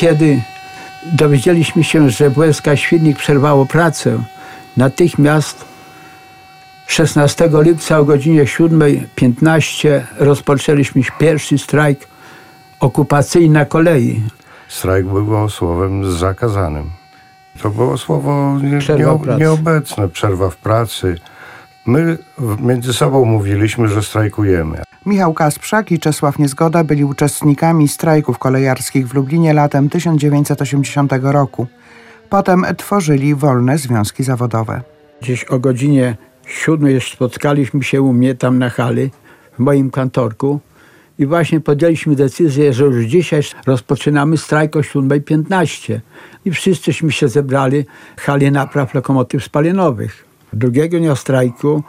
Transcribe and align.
Kiedy 0.00 0.40
dowiedzieliśmy 1.12 1.84
się, 1.84 2.10
że 2.10 2.30
WSK 2.30 2.64
Świdnik 2.74 3.18
przerwało 3.18 3.66
pracę, 3.66 4.22
natychmiast 4.76 5.64
16 6.86 7.50
lipca 7.52 7.98
o 7.98 8.04
godzinie 8.04 8.44
7.15 8.44 10.00
rozpoczęliśmy 10.18 11.02
pierwszy 11.18 11.58
strajk 11.58 12.08
okupacyjny 12.80 13.58
na 13.58 13.64
kolei. 13.64 14.22
Strajk 14.68 15.06
był 15.06 15.48
słowem 15.48 16.12
zakazanym. 16.12 16.90
To 17.62 17.70
było 17.70 17.98
słowo 17.98 18.58
nie, 18.62 18.96
nie, 18.96 19.36
nieobecne, 19.38 20.08
przerwa 20.08 20.50
w 20.50 20.56
pracy. 20.56 21.18
My 21.86 22.18
między 22.60 22.92
sobą 22.92 23.24
mówiliśmy, 23.24 23.88
że 23.88 24.02
strajkujemy. 24.02 24.82
Michał 25.06 25.34
Kasprzak 25.34 25.92
i 25.92 25.98
Czesław 25.98 26.38
Niezgoda 26.38 26.84
byli 26.84 27.04
uczestnikami 27.04 27.88
strajków 27.88 28.38
kolejarskich 28.38 29.08
w 29.08 29.14
Lublinie 29.14 29.54
latem 29.54 29.88
1980 29.88 31.12
roku. 31.22 31.66
Potem 32.30 32.66
tworzyli 32.76 33.34
wolne 33.34 33.78
związki 33.78 34.24
zawodowe. 34.24 34.82
Gdzieś 35.22 35.44
o 35.44 35.58
godzinie 35.58 36.16
7 36.46 37.00
spotkaliśmy 37.00 37.82
się 37.82 38.02
u 38.02 38.12
mnie 38.12 38.34
tam 38.34 38.58
na 38.58 38.70
hali, 38.70 39.10
w 39.52 39.58
moim 39.58 39.90
kantorku 39.90 40.60
i 41.18 41.26
właśnie 41.26 41.60
podjęliśmy 41.60 42.16
decyzję, 42.16 42.72
że 42.72 42.84
już 42.84 43.04
dzisiaj 43.04 43.42
rozpoczynamy 43.66 44.36
strajk 44.36 44.76
o 44.76 44.80
7.15. 44.80 46.00
I 46.44 46.50
wszyscyśmy 46.50 47.12
się 47.12 47.28
zebrali 47.28 47.84
w 48.16 48.20
hali 48.20 48.52
napraw 48.52 48.94
lokomotyw 48.94 49.44
spalinowych. 49.44 50.24
Drugiego 50.52 50.98
dnia 50.98 51.16
strajku 51.16 51.82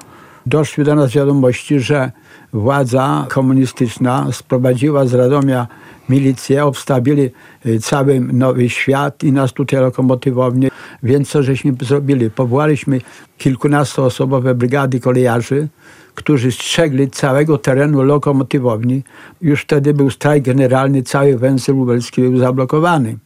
doszły 0.45 0.83
do 0.83 0.95
nas 0.95 1.11
wiadomości, 1.11 1.79
że 1.79 2.11
władza 2.53 3.25
komunistyczna 3.29 4.27
sprowadziła 4.31 5.05
z 5.05 5.13
Radomia 5.13 5.67
milicję, 6.09 6.65
obstawili 6.65 7.29
y, 7.65 7.79
cały 7.79 8.19
Nowy 8.19 8.69
Świat 8.69 9.23
i 9.23 9.31
nas 9.31 9.53
tutaj 9.53 9.79
lokomotywownie. 9.79 10.69
Więc 11.03 11.29
co 11.29 11.43
żeśmy 11.43 11.73
zrobili? 11.81 12.29
Powołaliśmy 12.29 13.01
kilkunastoosobowe 13.37 14.55
brygady 14.55 14.99
kolejarzy, 14.99 15.67
którzy 16.15 16.51
strzegli 16.51 17.09
całego 17.09 17.57
terenu 17.57 18.01
lokomotywowni. 18.01 19.03
Już 19.41 19.61
wtedy 19.61 19.93
był 19.93 20.09
strajk 20.09 20.43
generalny, 20.43 21.03
cały 21.03 21.37
węzeł 21.37 21.77
lubelski 21.77 22.21
był 22.21 22.37
zablokowany. 22.37 23.17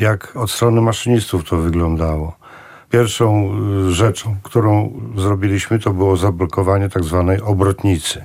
Jak 0.00 0.36
od 0.36 0.50
strony 0.50 0.80
maszynistów 0.80 1.44
to 1.44 1.56
wyglądało. 1.56 2.36
Pierwszą 2.94 3.50
y, 3.88 3.92
rzeczą, 3.92 4.36
którą 4.42 4.92
zrobiliśmy, 5.16 5.78
to 5.78 5.90
było 5.90 6.16
zablokowanie 6.16 6.88
tak 6.88 7.04
zwanej 7.04 7.40
obrotnicy. 7.40 8.24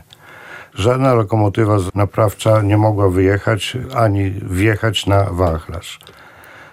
Żadna 0.73 1.14
lokomotywa 1.14 1.78
naprawcza 1.95 2.62
nie 2.62 2.78
mogła 2.78 3.09
wyjechać 3.09 3.78
ani 3.95 4.31
wjechać 4.31 5.06
na 5.06 5.23
wachlarz. 5.23 6.00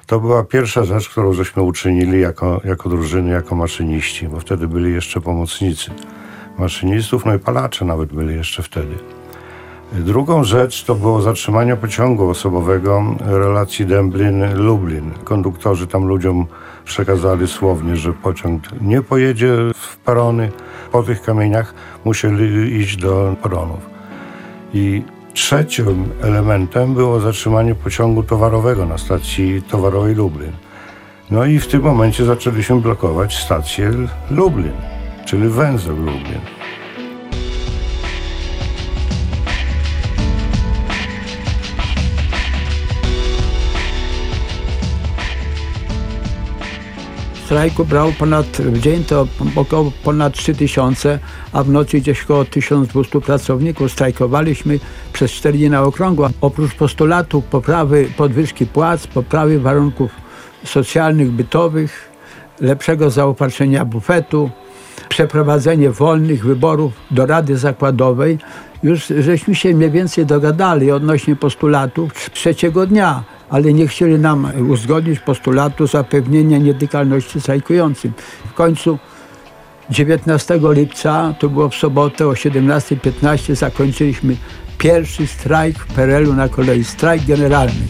To 0.07 0.21
była 0.21 0.45
pierwsza 0.45 0.85
rzecz, 0.85 1.09
którą 1.09 1.33
żeśmy 1.33 1.63
uczynili 1.63 2.21
jako, 2.21 2.61
jako 2.65 2.89
drużyny, 2.89 3.31
jako 3.31 3.55
maszyniści, 3.55 4.29
bo 4.29 4.41
wtedy 4.41 4.69
byli 4.69 4.93
jeszcze 4.93 5.21
pomocnicy 5.21 5.91
maszynistów, 6.59 7.25
no 7.25 7.35
i 7.35 7.39
palacze 7.39 7.85
nawet 7.85 8.13
byli 8.13 8.35
jeszcze 8.35 8.63
wtedy. 8.63 8.95
Drugą 9.93 10.45
rzecz 10.45 10.85
to 10.85 10.95
było 10.95 11.23
zatrzymanie 11.23 11.77
pociągu 11.77 12.29
osobowego 12.29 13.05
relacji 13.21 13.87
Dęblin-Lublin. 13.87 15.11
Konduktorzy 15.25 15.87
tam 15.87 16.05
ludziom 16.05 16.47
przekazali 16.87 17.49
słownie, 17.49 17.97
że 17.97 18.13
pociąg 18.13 18.63
nie 18.81 19.03
pojedzie 19.03 19.57
w 19.75 19.97
perony. 19.97 20.51
Po 20.93 21.03
tych 21.03 21.23
kamieniach 21.23 21.75
musieli 22.05 22.77
iść 22.77 22.97
do 22.97 23.37
peronów. 23.43 23.81
I 24.75 25.03
trzecim 25.35 26.09
elementem 26.23 26.95
było 26.95 27.21
zatrzymanie 27.21 27.75
pociągu 27.75 28.23
towarowego 28.23 28.87
na 28.87 28.99
stacji 28.99 29.63
towarowej 29.63 30.15
Lublin. 30.15 30.53
No 31.31 31.45
i 31.45 31.59
w 31.59 31.67
tym 31.67 31.83
momencie 31.83 32.25
zaczęliśmy 32.25 32.81
blokować 32.81 33.37
stację 33.37 33.91
Lublin, 34.31 34.77
czyli 35.25 35.49
węzeł 35.49 35.97
Lublin. 35.97 36.56
Strajku 47.47 47.85
brał 47.85 48.13
ponad, 48.13 48.47
w 48.47 48.79
dzień 48.79 49.05
to 49.05 49.27
około 49.57 49.93
ponad 50.05 50.35
3000, 50.35 51.19
a 51.53 51.63
w 51.63 51.69
nocy 51.69 52.01
gdzieś 52.01 52.25
około 52.25 52.45
1200 52.45 53.21
pracowników. 53.21 53.93
Strajkowaliśmy 53.93 54.79
przez 55.13 55.33
4 55.33 55.59
dni 55.59 55.71
na 55.71 55.83
okrągło. 55.83 56.29
Oprócz 56.41 56.75
postulatów 56.75 57.45
poprawy 57.45 58.09
podwyżki 58.17 58.67
płac, 58.67 59.07
poprawy 59.07 59.61
warunków 59.61 60.11
socjalnych, 60.65 61.31
bytowych, 61.31 62.11
lepszego 62.61 63.11
zaopatrzenia 63.11 63.85
bufetu, 63.85 64.51
przeprowadzenie 65.09 65.91
wolnych 65.91 66.45
wyborów 66.45 66.93
do 67.11 67.27
Rady 67.27 67.57
Zakładowej, 67.59 68.39
już 68.83 69.07
żeśmy 69.19 69.55
się 69.55 69.75
mniej 69.75 69.91
więcej 69.91 70.27
dogadali 70.27 70.91
odnośnie 70.91 71.37
postulatów 71.37 72.31
trzeciego 72.31 72.87
dnia, 72.87 73.25
ale 73.51 73.73
nie 73.73 73.89
chcieli 73.89 74.19
nam 74.19 74.53
uzgodnić 74.69 75.21
postulatu 75.21 75.87
zapewnienia 75.87 76.59
nietykalności 76.59 77.41
strajkującym. 77.41 78.13
W 78.51 78.55
końcu 78.55 78.99
19 79.91 80.61
lipca, 80.63 81.35
to 81.39 81.49
było 81.49 81.69
w 81.69 81.75
sobotę 81.75 82.27
o 82.27 82.33
17.15 82.33 83.55
zakończyliśmy 83.55 84.37
pierwszy 84.79 85.27
strajk 85.27 85.79
w 85.79 85.87
PRL-u 85.95 86.33
na 86.33 86.49
kolei, 86.49 86.85
strajk 86.85 87.25
generalny. 87.25 87.87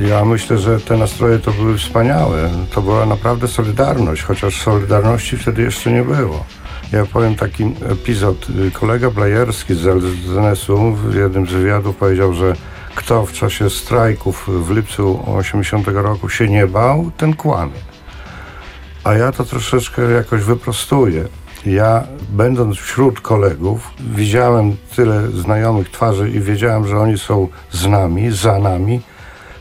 Ja 0.00 0.24
myślę, 0.24 0.58
że 0.58 0.80
te 0.80 0.96
nastroje 0.96 1.38
to 1.38 1.50
były 1.50 1.78
wspaniałe. 1.78 2.50
To 2.74 2.82
była 2.82 3.06
naprawdę 3.06 3.48
solidarność, 3.48 4.22
chociaż 4.22 4.62
solidarności 4.62 5.36
wtedy 5.36 5.62
jeszcze 5.62 5.92
nie 5.92 6.02
było. 6.02 6.44
Ja 6.92 7.06
powiem 7.06 7.34
taki 7.34 7.64
epizod. 7.64 8.46
Kolega 8.72 9.10
Blajerski 9.10 9.74
z 9.74 9.84
LZNS-u 9.84 10.92
w 10.92 11.14
jednym 11.14 11.46
z 11.46 11.52
wywiadów 11.52 11.96
powiedział, 11.96 12.34
że 12.34 12.54
kto 12.94 13.26
w 13.26 13.32
czasie 13.32 13.70
strajków 13.70 14.48
w 14.66 14.70
lipcu 14.70 15.22
80 15.36 15.88
roku 15.88 16.28
się 16.28 16.48
nie 16.48 16.66
bał, 16.66 17.10
ten 17.16 17.34
kłamie. 17.34 17.80
A 19.04 19.14
ja 19.14 19.32
to 19.32 19.44
troszeczkę 19.44 20.02
jakoś 20.02 20.42
wyprostuję. 20.42 21.24
Ja, 21.66 22.04
będąc 22.30 22.76
wśród 22.76 23.20
kolegów, 23.20 23.90
widziałem 24.00 24.76
tyle 24.96 25.30
znajomych 25.30 25.90
twarzy 25.90 26.30
i 26.30 26.40
wiedziałem, 26.40 26.86
że 26.86 26.98
oni 26.98 27.18
są 27.18 27.48
z 27.70 27.86
nami, 27.86 28.30
za 28.30 28.58
nami, 28.58 29.00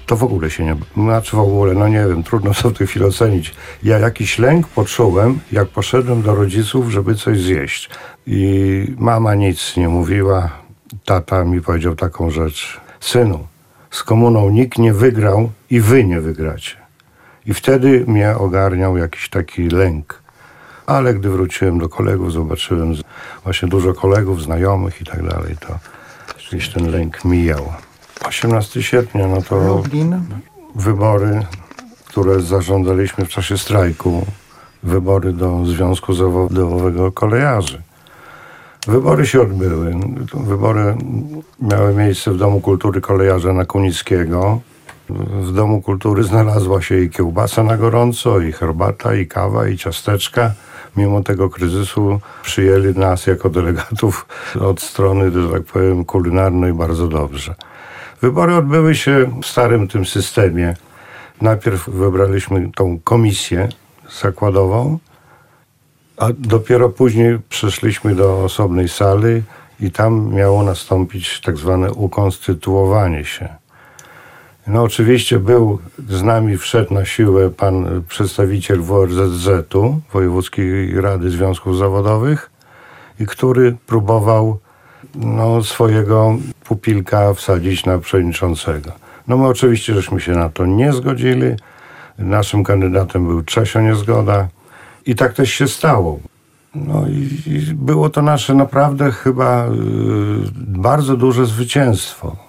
to 0.07 0.15
w 0.15 0.23
ogóle 0.23 0.49
się 0.49 0.65
nie... 0.65 0.75
Znaczy 0.93 1.35
w 1.35 1.39
ogóle, 1.39 1.73
no 1.73 1.87
nie 1.87 2.05
wiem, 2.07 2.23
trudno 2.23 2.53
sobie 2.53 2.75
w 2.75 2.77
tej 2.77 2.87
chwili 2.87 3.05
ocenić. 3.05 3.55
Ja 3.83 3.99
jakiś 3.99 4.39
lęk 4.39 4.67
poczułem, 4.67 5.39
jak 5.51 5.67
poszedłem 5.67 6.21
do 6.21 6.35
rodziców, 6.35 6.91
żeby 6.91 7.15
coś 7.15 7.39
zjeść. 7.39 7.89
I 8.27 8.95
mama 8.97 9.35
nic 9.35 9.77
nie 9.77 9.89
mówiła. 9.89 10.49
Tata 11.05 11.43
mi 11.43 11.61
powiedział 11.61 11.95
taką 11.95 12.29
rzecz. 12.29 12.81
Synu, 12.99 13.47
z 13.91 14.03
komuną 14.03 14.49
nikt 14.49 14.77
nie 14.77 14.93
wygrał 14.93 15.51
i 15.69 15.81
wy 15.81 16.03
nie 16.03 16.21
wygracie. 16.21 16.77
I 17.45 17.53
wtedy 17.53 18.03
mnie 18.07 18.37
ogarniał 18.37 18.97
jakiś 18.97 19.29
taki 19.29 19.69
lęk. 19.69 20.21
Ale 20.85 21.13
gdy 21.13 21.29
wróciłem 21.29 21.79
do 21.79 21.89
kolegów, 21.89 22.33
zobaczyłem 22.33 22.93
właśnie 23.43 23.67
dużo 23.67 23.93
kolegów, 23.93 24.43
znajomych 24.43 25.01
i 25.01 25.05
tak 25.05 25.27
dalej, 25.29 25.55
to 25.67 25.79
gdzieś 26.49 26.69
ten 26.69 26.91
lęk 26.91 27.25
mijał. 27.25 27.73
18 28.25 28.83
sierpnia, 28.83 29.27
no 29.27 29.41
to 29.41 29.57
Lublin. 29.59 30.21
wybory, 30.75 31.45
które 32.07 32.41
zażądaliśmy 32.41 33.25
w 33.25 33.29
czasie 33.29 33.57
strajku, 33.57 34.25
wybory 34.83 35.33
do 35.33 35.65
Związku 35.65 36.13
Zawodowego 36.13 37.11
Kolejarzy. 37.11 37.81
Wybory 38.87 39.25
się 39.25 39.41
odbyły. 39.41 39.95
Wybory 40.33 40.95
miały 41.61 41.93
miejsce 41.93 42.31
w 42.31 42.37
Domu 42.37 42.61
Kultury 42.61 43.01
Kolejarza 43.01 43.53
na 43.53 43.65
Kunickiego. 43.65 44.59
W 45.41 45.53
Domu 45.53 45.81
Kultury 45.81 46.23
znalazła 46.23 46.81
się 46.81 46.99
i 46.99 47.09
kiełbasa 47.09 47.63
na 47.63 47.77
gorąco, 47.77 48.39
i 48.39 48.51
herbata, 48.51 49.15
i 49.15 49.27
kawa, 49.27 49.67
i 49.67 49.77
ciasteczka. 49.77 50.51
Mimo 50.97 51.23
tego 51.23 51.49
kryzysu 51.49 52.19
przyjęli 52.43 52.93
nas 52.93 53.27
jako 53.27 53.49
delegatów 53.49 54.25
od 54.61 54.81
strony, 54.81 55.31
że 55.31 55.49
tak 55.49 55.63
powiem, 55.63 56.05
kulinarnej 56.05 56.73
bardzo 56.73 57.07
dobrze. 57.07 57.55
Wybory 58.21 58.55
odbyły 58.55 58.95
się 58.95 59.31
w 59.41 59.45
starym 59.45 59.87
tym 59.87 60.05
systemie. 60.05 60.75
Najpierw 61.41 61.89
wybraliśmy 61.89 62.69
tą 62.75 62.99
komisję 63.03 63.69
zakładową, 64.21 64.99
a 66.17 66.27
dopiero 66.37 66.89
później 66.89 67.39
przeszliśmy 67.49 68.15
do 68.15 68.43
osobnej 68.43 68.89
sali 68.89 69.43
i 69.79 69.91
tam 69.91 70.33
miało 70.33 70.63
nastąpić 70.63 71.41
tak 71.41 71.57
zwane 71.57 71.91
ukonstytuowanie 71.91 73.25
się. 73.25 73.49
No 74.67 74.83
oczywiście 74.83 75.39
był 75.39 75.79
z 76.09 76.23
nami, 76.23 76.57
wszedł 76.57 76.93
na 76.93 77.05
siłę 77.05 77.49
pan 77.49 78.03
przedstawiciel 78.09 78.81
WRZZ-u, 78.81 80.01
Wojewódzkiej 80.13 81.01
Rady 81.01 81.29
Związków 81.29 81.77
Zawodowych, 81.77 82.49
i 83.19 83.25
który 83.25 83.75
próbował 83.87 84.59
no, 85.17 85.63
swojego 85.63 86.37
pupilka 86.63 87.33
wsadzić 87.33 87.85
na 87.85 87.97
przewodniczącego. 87.97 88.91
No 89.27 89.37
my 89.37 89.47
oczywiście 89.47 89.93
żeśmy 89.93 90.21
się 90.21 90.31
na 90.31 90.49
to 90.49 90.65
nie 90.65 90.93
zgodzili. 90.93 91.55
Naszym 92.17 92.63
kandydatem 92.63 93.27
był 93.27 93.43
Czesio 93.43 93.81
Niezgoda 93.81 94.47
i 95.05 95.15
tak 95.15 95.33
też 95.33 95.51
się 95.51 95.67
stało. 95.67 96.19
No 96.75 97.07
i, 97.07 97.51
i 97.51 97.59
było 97.73 98.09
to 98.09 98.21
nasze 98.21 98.53
naprawdę 98.53 99.11
chyba 99.11 99.67
y, 99.67 99.69
bardzo 100.55 101.17
duże 101.17 101.45
zwycięstwo. 101.45 102.46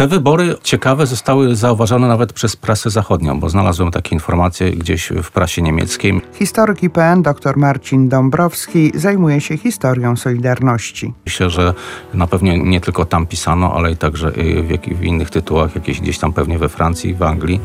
Te 0.00 0.06
wybory 0.06 0.56
ciekawe 0.62 1.06
zostały 1.06 1.56
zauważone 1.56 2.08
nawet 2.08 2.32
przez 2.32 2.56
prasę 2.56 2.90
zachodnią, 2.90 3.40
bo 3.40 3.48
znalazłem 3.48 3.90
takie 3.90 4.14
informacje 4.14 4.70
gdzieś 4.70 5.12
w 5.22 5.30
prasie 5.30 5.62
niemieckiej. 5.62 6.20
Historyk 6.32 6.82
IPN 6.82 7.22
dr 7.22 7.56
Marcin 7.56 8.08
Dąbrowski 8.08 8.92
zajmuje 8.94 9.40
się 9.40 9.58
historią 9.58 10.16
Solidarności. 10.16 11.12
Myślę, 11.26 11.50
że 11.50 11.74
na 12.14 12.26
pewno 12.26 12.52
nie 12.56 12.80
tylko 12.80 13.04
tam 13.04 13.26
pisano, 13.26 13.74
ale 13.74 13.92
i 13.92 13.96
także 13.96 14.28
y, 14.28 14.62
w, 14.62 14.98
w 14.98 15.04
innych 15.04 15.30
tytułach, 15.30 15.74
jakieś 15.74 16.00
gdzieś 16.00 16.18
tam 16.18 16.32
pewnie 16.32 16.58
we 16.58 16.68
Francji, 16.68 17.14
w 17.14 17.22
Anglii, 17.22 17.60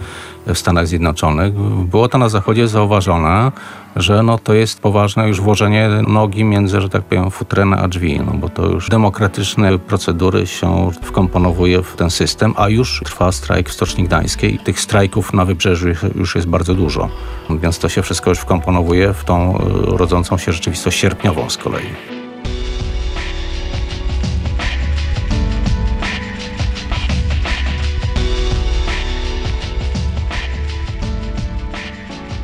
w 0.48 0.58
Stanach 0.58 0.88
Zjednoczonych. 0.88 1.54
Było 1.86 2.08
to 2.08 2.18
na 2.18 2.30
Zachodzie 2.30 2.68
zauważone, 2.68 3.52
że 3.96 4.24
no 4.24 4.38
to 4.38 4.54
jest 4.54 4.80
poważne 4.80 5.28
już 5.28 5.42
włożenie 5.42 5.90
nogi 6.08 6.44
między, 6.44 6.82
że 6.82 6.90
tak 6.90 7.04
powiem, 7.04 7.32
futrynę 7.32 7.78
a 7.78 7.88
drzwi, 7.88 8.20
no 8.20 8.34
bo 8.34 8.50
to 8.50 8.66
już 8.66 8.90
demokratyczne 8.90 9.80
procedury 9.80 10.48
się 10.48 10.92
wkomponowuje 11.02 11.84
w 11.84 11.96
ten 11.96 12.10
system, 12.10 12.54
a 12.58 12.70
już 12.70 13.02
trwa 13.06 13.32
strajk 13.32 13.70
w 13.70 13.74
Stoczni 13.74 14.04
Gdańskiej. 14.04 14.60
Tych 14.60 14.80
strajków 14.80 15.34
na 15.34 15.46
wybrzeżu 15.46 15.88
już 16.16 16.36
jest 16.36 16.48
bardzo 16.48 16.76
dużo, 16.76 17.10
więc 17.50 17.80
to 17.80 17.90
się 17.90 18.02
wszystko 18.02 18.30
już 18.30 18.40
wkomponowuje 18.40 19.14
w 19.14 19.24
tą 19.24 19.58
y, 19.58 19.98
rodzącą 19.98 20.38
się 20.38 20.52
rzeczywistość 20.52 21.00
sierpniową 21.00 21.50
z 21.50 21.58
kolei. 21.58 22.15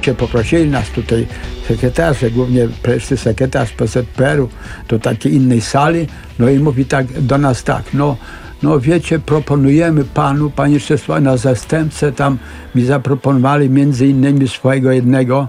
Się 0.06 0.16
poprosili 0.16 0.70
nas 0.70 0.90
tutaj 0.90 1.28
sekretarze, 1.68 2.32
głównie 2.32 2.68
pierwszy 2.84 3.18
sekretarz 3.18 3.72
PZPR-u 3.72 4.50
do 4.88 5.00
takiej 5.00 5.34
innej 5.34 5.62
sali, 5.62 6.08
no 6.40 6.50
i 6.50 6.60
mówi 6.60 6.86
tak 6.86 7.22
do 7.22 7.38
nas 7.38 7.64
tak, 7.64 7.84
no, 7.94 8.18
no 8.64 8.80
wiecie, 8.80 9.20
proponujemy 9.20 10.04
panu, 10.04 10.50
panie 10.50 10.80
Czesław, 10.80 11.22
na 11.22 11.38
zastępcę 11.38 12.12
tam 12.12 12.38
mi 12.76 12.86
zaproponowali 12.86 13.70
między 13.70 14.08
innymi 14.08 14.48
swojego 14.48 14.92
jednego 14.92 15.48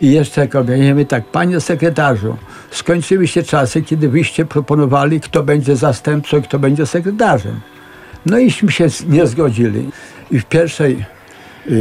i 0.00 0.12
jeszcze 0.12 0.48
kogoś, 0.48 0.78
tak, 1.08 1.24
panie 1.24 1.60
sekretarzu, 1.60 2.36
skończyły 2.70 3.26
się 3.26 3.42
czasy, 3.42 3.82
kiedy 3.82 4.08
wyście 4.08 4.44
proponowali, 4.44 5.20
kto 5.20 5.42
będzie 5.42 5.76
zastępcą, 5.76 6.42
kto 6.42 6.58
będzie 6.58 6.86
sekretarzem. 6.86 7.60
No 8.26 8.38
iśmy 8.38 8.72
się 8.72 8.86
nie 9.08 9.26
zgodzili. 9.26 9.90
I 10.30 10.38
w 10.38 10.44
pierwszej 10.44 11.04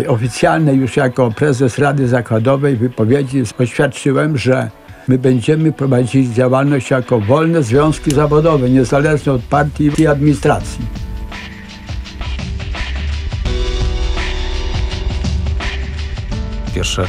oficjalnej 0.07 0.77
już 0.77 0.97
jako 0.97 1.31
prezes 1.31 1.77
Rady 1.77 2.07
Zakładowej 2.07 2.75
wypowiedzi 2.75 3.44
oświadczyłem, 3.59 4.38
że 4.38 4.69
my 5.07 5.18
będziemy 5.18 5.71
prowadzić 5.71 6.30
działalność 6.30 6.91
jako 6.91 7.19
wolne 7.19 7.63
związki 7.63 8.12
zawodowe, 8.12 8.69
niezależne 8.69 9.31
od 9.31 9.41
partii 9.41 9.91
i 9.97 10.07
administracji. 10.07 10.85
Pierwsze 16.75 17.07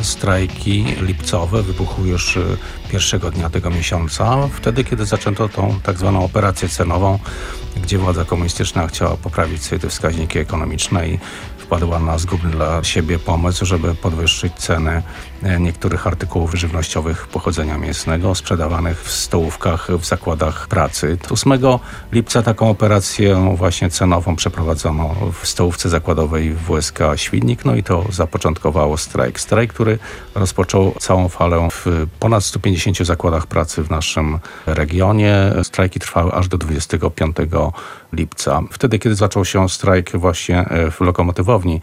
strajki 0.00 0.84
lipcowe 1.00 1.62
wybuchły 1.62 2.08
już 2.08 2.36
y, 2.36 2.56
pierwszego 2.90 3.30
dnia 3.30 3.50
tego 3.50 3.70
miesiąca, 3.70 4.48
wtedy 4.52 4.84
kiedy 4.84 5.06
zaczęto 5.06 5.48
tą 5.48 5.80
tak 5.82 5.98
zwaną 5.98 6.24
operację 6.24 6.68
cenową, 6.68 7.18
gdzie 7.82 7.98
władza 7.98 8.24
komunistyczna 8.24 8.86
chciała 8.86 9.16
poprawić 9.16 9.62
sobie 9.62 9.78
te 9.78 9.88
wskaźniki 9.88 10.38
ekonomiczne 10.38 11.08
i 11.08 11.18
wpadła 11.62 11.98
na 11.98 12.18
zgubny 12.18 12.50
dla 12.50 12.84
siebie 12.84 13.18
pomysł, 13.18 13.66
żeby 13.66 13.94
podwyższyć 13.94 14.52
ceny 14.54 15.02
niektórych 15.60 16.06
artykułów 16.06 16.54
żywnościowych 16.54 17.26
pochodzenia 17.26 17.78
mięsnego 17.78 18.34
sprzedawanych 18.34 19.02
w 19.02 19.10
stołówkach 19.10 19.88
w 19.98 20.04
zakładach 20.04 20.68
pracy. 20.68 21.18
8 21.30 21.52
lipca 22.12 22.42
taką 22.42 22.70
operację 22.70 23.54
właśnie 23.56 23.90
cenową 23.90 24.36
przeprowadzono 24.36 25.14
w 25.42 25.46
stołówce 25.46 25.88
zakładowej 25.88 26.54
WSK 26.54 26.98
Świdnik, 27.16 27.64
no 27.64 27.74
i 27.74 27.82
to 27.82 28.04
zapoczątkowało 28.10 28.96
strajk. 28.96 29.40
Strajk, 29.40 29.72
który 29.72 29.98
rozpoczął 30.34 30.94
całą 31.00 31.28
falę 31.28 31.68
w 31.70 32.06
ponad 32.20 32.44
150 32.44 32.98
zakładach 32.98 33.46
pracy 33.46 33.82
w 33.82 33.90
naszym 33.90 34.38
regionie. 34.66 35.52
Strajki 35.62 36.00
trwały 36.00 36.32
aż 36.32 36.48
do 36.48 36.58
25 36.58 37.36
lipca. 38.12 38.60
Wtedy, 38.70 38.98
kiedy 38.98 39.14
zaczął 39.14 39.44
się 39.44 39.68
strajk 39.68 40.10
właśnie 40.16 40.60
e, 40.60 40.90
w 40.90 41.00
lokomotywowni, 41.00 41.80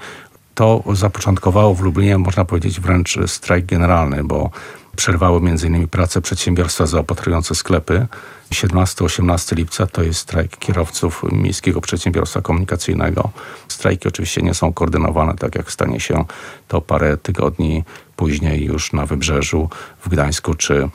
to 0.60 0.84
zapoczątkowało 0.94 1.76
w 1.76 1.82
Lublinie, 1.82 2.18
można 2.18 2.46
powiedzieć, 2.46 2.80
wręcz 2.80 3.20
strajk 3.26 3.66
generalny, 3.66 4.24
bo 4.24 4.50
przerwały 4.96 5.38
m.in. 5.38 5.88
pracę 5.88 6.22
przedsiębiorstwa 6.22 6.86
zaopatrujące 6.86 7.56
sklepy. 7.56 8.08
17-18 8.52 9.56
lipca 9.56 9.88
to 9.88 10.04
jest 10.04 10.20
strajk 10.20 10.58
kierowców 10.58 11.24
Miejskiego 11.32 11.82
Przedsiębiorstwa 11.82 12.42
Komunikacyjnego. 12.42 13.30
Strajki 13.68 14.08
oczywiście 14.08 14.42
nie 14.42 14.54
są 14.54 14.74
koordynowane, 14.74 15.36
tak 15.36 15.56
jak 15.56 15.72
stanie 15.72 16.00
się 16.00 16.26
to 16.68 16.82
parę 16.82 17.18
tygodni 17.18 17.84
później 18.16 18.66
już 18.66 18.94
na 18.94 19.06
Wybrzeżu, 19.06 19.70
w 20.06 20.10
Gdańsku 20.10 20.54
czy 20.54 20.90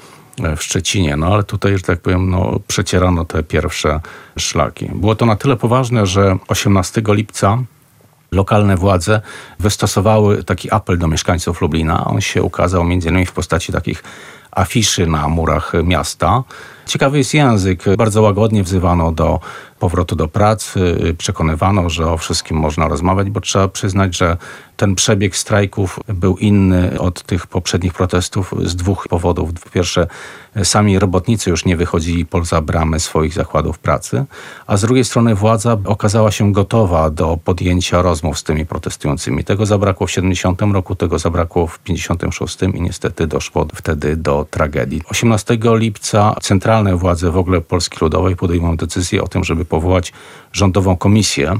w 0.56 0.62
Szczecinie. 0.62 1.16
No 1.16 1.26
ale 1.26 1.44
tutaj, 1.44 1.78
że 1.78 1.82
tak 1.82 2.00
powiem, 2.00 2.30
no, 2.30 2.60
przecierano 2.66 3.24
te 3.24 3.42
pierwsze 3.42 4.00
szlaki. 4.38 4.90
Było 4.94 5.14
to 5.14 5.26
na 5.26 5.36
tyle 5.36 5.56
poważne, 5.56 6.06
że 6.06 6.36
18 6.48 7.02
lipca 7.08 7.58
lokalne 8.34 8.76
władze 8.76 9.20
wystosowały 9.60 10.44
taki 10.44 10.70
apel 10.70 10.98
do 10.98 11.08
mieszkańców 11.08 11.60
Lublina. 11.60 12.04
On 12.04 12.20
się 12.20 12.42
ukazał 12.42 12.84
między 12.84 13.08
innymi 13.08 13.26
w 13.26 13.32
postaci 13.32 13.72
takich 13.72 14.02
afiszy 14.54 15.06
na 15.06 15.28
murach 15.28 15.72
miasta. 15.84 16.42
Ciekawy 16.86 17.18
jest 17.18 17.34
język. 17.34 17.84
Bardzo 17.98 18.22
łagodnie 18.22 18.62
wzywano 18.62 19.12
do 19.12 19.40
powrotu 19.78 20.16
do 20.16 20.28
pracy, 20.28 21.14
przekonywano, 21.18 21.90
że 21.90 22.12
o 22.12 22.18
wszystkim 22.18 22.56
można 22.56 22.88
rozmawiać, 22.88 23.30
bo 23.30 23.40
trzeba 23.40 23.68
przyznać, 23.68 24.16
że 24.16 24.36
ten 24.76 24.94
przebieg 24.94 25.36
strajków 25.36 26.00
był 26.08 26.36
inny 26.36 27.00
od 27.00 27.22
tych 27.22 27.46
poprzednich 27.46 27.92
protestów 27.92 28.54
z 28.62 28.76
dwóch 28.76 29.08
powodów. 29.08 29.52
Po 29.64 29.70
pierwsze, 29.70 30.06
sami 30.64 30.98
robotnicy 30.98 31.50
już 31.50 31.64
nie 31.64 31.76
wychodzili 31.76 32.26
poza 32.26 32.60
bramy 32.60 33.00
swoich 33.00 33.34
zakładów 33.34 33.78
pracy, 33.78 34.24
a 34.66 34.76
z 34.76 34.80
drugiej 34.80 35.04
strony 35.04 35.34
władza 35.34 35.76
okazała 35.84 36.30
się 36.30 36.52
gotowa 36.52 37.10
do 37.10 37.38
podjęcia 37.44 38.02
rozmów 38.02 38.38
z 38.38 38.42
tymi 38.42 38.66
protestującymi. 38.66 39.44
Tego 39.44 39.66
zabrakło 39.66 40.06
w 40.06 40.10
70 40.10 40.62
roku, 40.62 40.94
tego 40.94 41.18
zabrakło 41.18 41.66
w 41.66 41.78
56 41.78 42.58
i 42.74 42.80
niestety 42.80 43.26
doszło 43.26 43.66
wtedy 43.74 44.16
do 44.16 44.43
tragedii. 44.50 45.02
18 45.10 45.58
lipca 45.64 46.36
centralne 46.42 46.96
władze 46.96 47.30
w 47.30 47.36
ogóle 47.36 47.60
Polski 47.60 47.98
Ludowej 48.00 48.36
podejmują 48.36 48.76
decyzję 48.76 49.22
o 49.22 49.28
tym, 49.28 49.44
żeby 49.44 49.64
powołać 49.64 50.12
rządową 50.52 50.96
komisję 50.96 51.58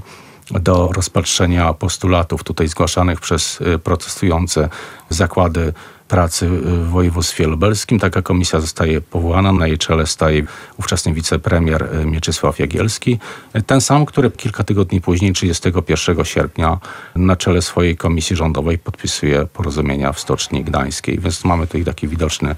do 0.51 0.89
rozpatrzenia 0.93 1.73
postulatów 1.75 2.45
tutaj 2.45 2.69
zgłaszanych 2.69 3.21
przez 3.21 3.61
y, 3.61 3.79
protestujące 3.79 4.69
zakłady 5.09 5.73
pracy 6.09 6.49
w 6.49 6.89
województwie 6.89 7.47
lubelskim. 7.47 7.99
Taka 7.99 8.23
komisja 8.23 8.61
zostaje 8.61 9.01
powołana. 9.01 9.53
Na 9.53 9.67
jej 9.67 9.79
czele 9.79 10.07
staje 10.07 10.43
ówczesny 10.79 11.13
wicepremier 11.13 11.89
y, 12.03 12.07
Mieczysław 12.07 12.59
Jagielski. 12.59 13.19
Ten 13.67 13.81
sam, 13.81 14.07
który 14.07 14.31
kilka 14.31 14.65
tygodni 14.65 15.01
później, 15.01 15.33
31 15.33 16.25
sierpnia, 16.25 16.79
na 17.17 17.37
czele 17.37 17.63
swojej 17.63 17.97
komisji 17.97 18.37
rządowej 18.37 18.79
podpisuje 18.79 19.47
porozumienia 19.47 20.13
w 20.13 20.21
Stoczni 20.21 20.65
Gdańskiej. 20.65 21.19
Więc 21.19 21.45
mamy 21.45 21.67
tutaj 21.67 21.85
taki 21.85 22.09
widoczny 22.09 22.55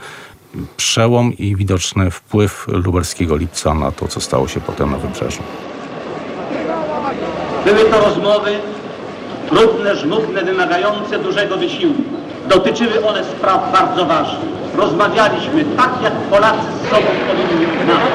przełom 0.77 1.33
i 1.33 1.57
widoczny 1.57 2.11
wpływ 2.11 2.67
lubelskiego 2.69 3.37
lipca 3.37 3.75
na 3.75 3.93
to, 3.93 4.09
co 4.09 4.21
stało 4.21 4.49
się 4.49 4.61
potem 4.61 4.91
na 4.91 4.99
Wybrzeżu. 4.99 5.43
Były 7.65 7.91
to 7.91 8.01
rozmowy 8.01 8.51
trudne, 9.49 9.97
żmudne, 9.97 10.43
wymagające 10.45 11.19
dużego 11.19 11.57
wysiłku. 11.57 12.26
Dotyczyły 12.49 13.07
one 13.07 13.25
spraw 13.25 13.73
bardzo 13.73 14.07
ważnych. 14.07 14.57
Rozmawialiśmy 14.77 15.65
tak, 15.77 15.91
jak 16.03 16.13
Polacy 16.13 16.67
z 16.85 16.91
sobą 16.91 17.07
powinni 17.29 17.67
rozmawiać. 17.67 18.13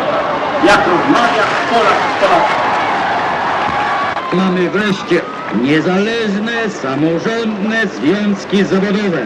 Jak 0.66 0.80
rozmawia 0.88 1.44
Polak 1.70 1.98
z 2.18 2.24
Polakiem. 2.24 2.62
Mamy 4.34 4.70
wreszcie 4.70 5.22
niezależne, 5.62 6.70
samorządne 6.70 7.88
związki 7.88 8.64
zawodowe. 8.64 9.26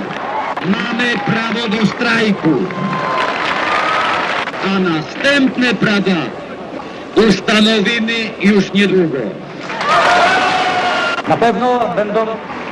Mamy 0.65 1.13
prawo 1.25 1.69
do 1.69 1.87
strajku. 1.87 2.49
A 4.67 4.79
następne 4.79 5.73
prawa 5.73 6.21
ustanowimy 7.29 8.13
już 8.39 8.73
niedługo. 8.73 9.17
Na 11.27 11.37
pewno 11.37 11.79
będą 11.95 12.25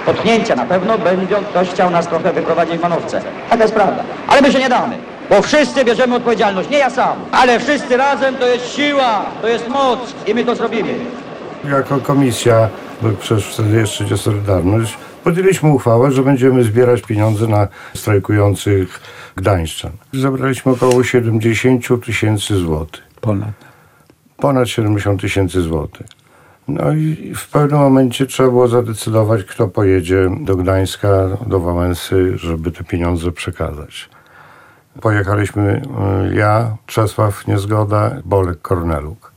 potknięcia, 0.06 0.56
na 0.56 0.66
pewno 0.66 0.98
będzie 0.98 1.36
ktoś 1.36 1.70
chciał 1.70 1.90
nas 1.90 2.08
trochę 2.08 2.34
wyprowadzić 2.34 2.78
w 2.78 2.82
manowce. 2.82 3.22
Taka 3.50 3.64
jest 3.64 3.76
prawda. 3.76 4.04
Ale 4.28 4.42
my 4.42 4.52
się 4.52 4.60
nie 4.60 4.70
damy. 4.70 4.98
Bo 5.30 5.42
wszyscy 5.42 5.86
bierzemy 5.86 6.16
odpowiedzialność, 6.16 6.70
nie 6.70 6.78
ja 6.78 6.90
sam, 6.90 7.18
ale 7.32 7.60
wszyscy 7.60 7.98
razem 7.98 8.36
to 8.36 8.48
jest 8.48 8.76
siła, 8.76 9.26
to 9.42 9.48
jest 9.48 9.68
moc 9.68 10.00
i 10.28 10.34
my 10.34 10.46
to 10.46 10.56
zrobimy. 10.56 10.96
Jako 11.72 11.98
komisja, 11.98 12.70
bo 13.02 13.10
przecież 13.20 13.46
wtedy 13.54 13.78
jeszcze 13.78 14.04
idzie 14.04 14.18
Solidarność, 14.18 14.98
podjęliśmy 15.24 15.70
uchwałę, 15.70 16.12
że 16.12 16.24
będziemy 16.24 16.64
zbierać 16.64 17.02
pieniądze 17.02 17.48
na 17.48 17.68
strajkujących 17.96 19.02
gdańszczan. 19.36 19.92
Zebraliśmy 20.14 20.72
około 20.72 21.04
70 21.04 22.06
tysięcy 22.06 22.56
złotych. 22.56 23.04
Ponad. 23.22 23.54
Ponad 24.38 24.70
70 24.70 25.22
tysięcy 25.22 25.62
złotych. 25.62 26.08
No 26.68 26.94
i 26.94 27.34
w 27.36 27.50
pewnym 27.50 27.80
momencie 27.80 28.26
trzeba 28.26 28.50
było 28.50 28.68
zadecydować, 28.68 29.44
kto 29.44 29.68
pojedzie 29.68 30.30
do 30.42 30.56
Gdańska, 30.56 31.38
do 31.48 31.60
Wałęsy, 31.60 32.38
żeby 32.38 32.72
te 32.72 32.84
pieniądze 32.84 33.32
przekazać. 33.32 34.10
Pojechaliśmy 35.02 35.82
y, 36.32 36.36
ja, 36.36 36.78
Czesław 36.86 37.48
Niezgoda, 37.48 38.12
Bolek 38.26 38.62
Korneluk. 38.62 39.32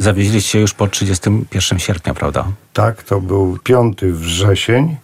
Zawieźliście 0.00 0.60
już 0.60 0.74
po 0.74 0.88
31 0.88 1.78
sierpnia, 1.78 2.14
prawda? 2.14 2.44
Tak, 2.72 3.02
to 3.02 3.20
był 3.20 3.58
5 3.64 3.98
wrzesień. 4.04 4.96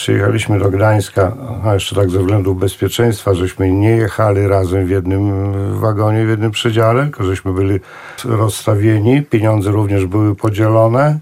Przyjechaliśmy 0.00 0.58
do 0.58 0.70
Gdańska, 0.70 1.36
a 1.64 1.74
jeszcze 1.74 1.96
tak 1.96 2.10
ze 2.10 2.18
względów 2.18 2.58
bezpieczeństwa, 2.58 3.34
żeśmy 3.34 3.70
nie 3.70 3.90
jechali 3.90 4.48
razem 4.48 4.86
w 4.86 4.90
jednym 4.90 5.52
wagonie, 5.80 6.26
w 6.26 6.28
jednym 6.28 6.50
przedziale, 6.50 7.02
tylko 7.02 7.24
żeśmy 7.24 7.52
byli 7.52 7.80
rozstawieni. 8.24 9.22
Pieniądze 9.22 9.70
również 9.70 10.06
były 10.06 10.34
podzielone. 10.34 11.18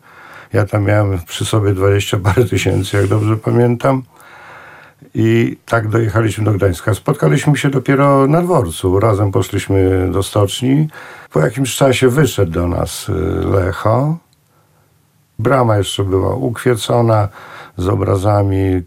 Ja 0.52 0.66
tam 0.66 0.84
miałem 0.84 1.18
przy 1.26 1.44
sobie 1.44 1.74
20 1.74 2.18
parę 2.18 2.44
tysięcy, 2.44 2.96
jak 2.96 3.06
dobrze 3.06 3.36
pamiętam. 3.36 4.02
I 5.14 5.56
tak 5.66 5.88
dojechaliśmy 5.88 6.44
do 6.44 6.52
Gdańska. 6.52 6.94
Spotkaliśmy 6.94 7.56
się 7.56 7.70
dopiero 7.70 8.26
na 8.26 8.42
dworcu. 8.42 9.00
Razem 9.00 9.32
poszliśmy 9.32 10.08
do 10.12 10.22
stoczni. 10.22 10.88
Po 11.32 11.40
jakimś 11.40 11.76
czasie 11.76 12.08
wyszedł 12.08 12.52
do 12.52 12.68
nas 12.68 13.08
y, 13.08 13.12
Lecho. 13.52 14.16
Brama 15.38 15.78
jeszcze 15.78 16.04
była 16.04 16.34
ukwiecona 16.34 17.28
z 17.78 17.88
obrazami. 17.88 18.82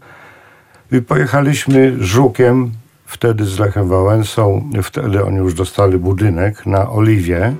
I 0.92 1.02
pojechaliśmy 1.02 1.96
Żukiem, 1.98 2.70
wtedy 3.06 3.44
z 3.44 3.58
Lechem 3.58 3.88
Wałęsą. 3.88 4.70
Wtedy 4.82 5.24
oni 5.24 5.36
już 5.36 5.54
dostali 5.54 5.98
budynek 5.98 6.66
na 6.66 6.90
Oliwie. 6.90 7.54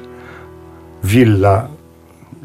Willa 1.04 1.68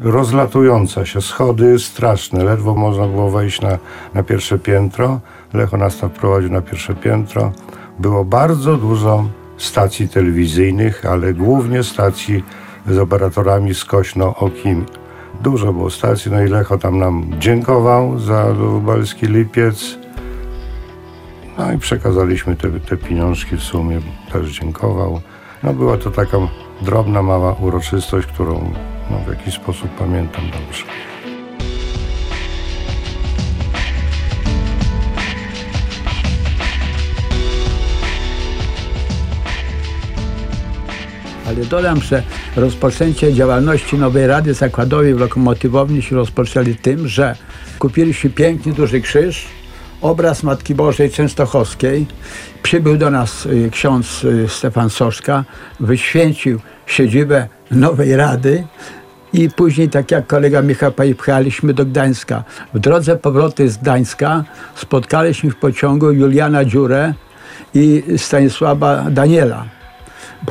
rozlatująca 0.00 1.06
się, 1.06 1.20
schody 1.20 1.78
straszne, 1.78 2.44
ledwo 2.44 2.74
można 2.74 3.06
było 3.06 3.30
wejść 3.30 3.60
na, 3.60 3.78
na 4.14 4.22
pierwsze 4.22 4.58
piętro. 4.58 5.20
Lecho 5.52 5.76
nas 5.76 5.98
tam 5.98 6.10
prowadził 6.10 6.50
na 6.50 6.60
pierwsze 6.60 6.94
piętro. 6.94 7.52
Było 7.98 8.24
bardzo 8.24 8.76
dużo 8.76 9.28
stacji 9.56 10.08
telewizyjnych, 10.08 11.06
ale 11.06 11.34
głównie 11.34 11.82
stacji 11.82 12.44
z 12.86 12.98
operatorami 12.98 13.74
skośno-okimi. 13.74 14.84
Dużo 15.40 15.72
było 15.72 15.90
stacji, 15.90 16.30
no 16.30 16.42
i 16.42 16.48
Lecho 16.48 16.78
tam 16.78 16.98
nam 16.98 17.26
dziękował 17.38 18.18
za 18.18 18.48
lubelski 18.48 19.26
lipiec. 19.26 19.98
No 21.58 21.72
i 21.72 21.78
przekazaliśmy 21.78 22.56
te, 22.56 22.80
te 22.80 22.96
pieniążki 22.96 23.56
w 23.56 23.62
sumie, 23.62 24.00
też 24.32 24.50
dziękował. 24.50 25.20
No 25.62 25.74
była 25.74 25.96
to 25.96 26.10
taka 26.10 26.38
drobna, 26.82 27.22
mała 27.22 27.52
uroczystość, 27.52 28.26
którą 28.26 28.72
no, 29.10 29.18
w 29.18 29.28
jakiś 29.28 29.54
sposób 29.54 29.90
pamiętam 29.98 30.44
dobrze. 30.44 30.84
Ale 41.48 41.64
dodam, 41.64 42.00
że 42.00 42.22
rozpoczęcie 42.56 43.34
działalności 43.34 43.98
Nowej 43.98 44.26
Rady 44.26 44.54
Zakładowej 44.54 45.14
w 45.14 45.20
Lokomotywowni 45.20 46.02
się 46.02 46.16
rozpoczęli 46.16 46.74
tym, 46.74 47.08
że 47.08 47.36
kupiliśmy 47.78 48.30
piękny 48.30 48.72
duży 48.72 49.00
krzyż, 49.00 49.46
obraz 50.00 50.42
Matki 50.42 50.74
Bożej 50.74 51.10
Częstochowskiej. 51.10 52.06
Przybył 52.62 52.96
do 52.96 53.10
nas 53.10 53.46
y, 53.46 53.70
ksiądz 53.72 54.24
y, 54.24 54.48
Stefan 54.48 54.90
Soszka, 54.90 55.44
wyświęcił 55.80 56.60
siedzibę 56.86 57.48
Nowej 57.70 58.16
Rady 58.16 58.66
i 59.32 59.50
później, 59.50 59.88
tak 59.88 60.10
jak 60.10 60.26
kolega 60.26 60.62
Michał 60.62 60.92
pojechaliśmy 60.92 61.74
do 61.74 61.84
Gdańska. 61.84 62.44
W 62.74 62.78
drodze 62.78 63.16
powroty 63.16 63.68
z 63.68 63.76
Gdańska 63.76 64.44
spotkaliśmy 64.74 65.50
w 65.50 65.56
pociągu 65.56 66.12
Juliana 66.12 66.64
Dziurę 66.64 67.14
i 67.74 68.02
Stanisława 68.16 69.10
Daniela 69.10 69.77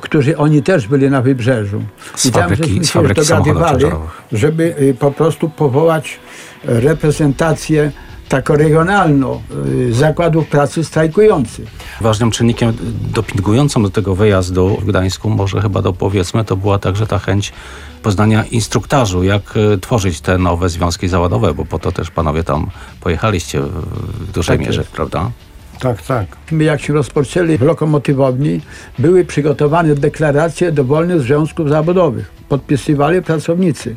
którzy 0.02 0.38
oni 0.38 0.64
też 0.64 0.88
byli 0.88 1.10
na 1.10 1.22
wybrzeżu. 1.22 1.82
I 2.26 2.32
tam 2.32 2.50
fabryki- 2.50 2.84
z 2.84 2.88
się 2.88 2.94
fabryki 2.94 3.22
dogadywali, 3.28 3.86
żeby 4.32 4.76
y, 4.82 4.94
po 5.00 5.12
prostu 5.12 5.50
powołać 5.50 6.20
e, 6.68 6.80
reprezentację 6.80 7.92
taką 8.30 8.56
regionalną 8.56 9.42
y, 9.68 9.94
zakładów 9.94 10.48
pracy 10.48 10.84
strajkujących. 10.84 11.68
Ważnym 12.02 12.32
czynnikiem 12.32 12.74
dopingującym 13.14 13.84
do 13.84 13.90
tego 13.90 14.16
wyjazdu 14.16 14.78
w 14.82 14.86
Gdańsku, 14.86 15.30
może 15.30 15.62
chyba 15.62 15.82
dopowiedzmy, 15.82 16.46
to 16.46 16.56
była 16.58 16.80
także 16.80 17.08
ta 17.08 17.20
chęć 17.20 17.54
poznania 18.04 18.44
instruktażu, 18.46 19.24
jak 19.24 19.42
e, 19.74 19.78
tworzyć 19.78 20.22
te 20.22 20.38
nowe 20.38 20.70
związki 20.70 21.08
zawodowe, 21.08 21.54
bo 21.54 21.66
po 21.66 21.80
to 21.80 21.92
też 21.92 22.12
panowie 22.12 22.44
tam 22.44 22.68
pojechaliście 23.02 23.62
w- 23.62 23.66
w 24.30 24.32
dużej 24.32 24.58
Tak 24.58 24.68
mierze, 24.68 24.82
jest. 24.82 24.92
prawda? 24.94 25.32
Tak, 25.80 26.02
tak. 26.02 26.28
My 26.52 26.64
jak 26.64 26.82
się 26.82 26.94
rozpoczęli 26.94 27.58
lokomotywowni, 27.58 28.62
były 29.00 29.26
przygotowane 29.26 29.96
deklaracje 29.96 30.72
do 30.72 30.84
wolnych 30.84 31.22
związków 31.22 31.70
zawodowych. 31.70 32.32
Podpisywali 32.50 33.22
pracownicy. 33.22 33.96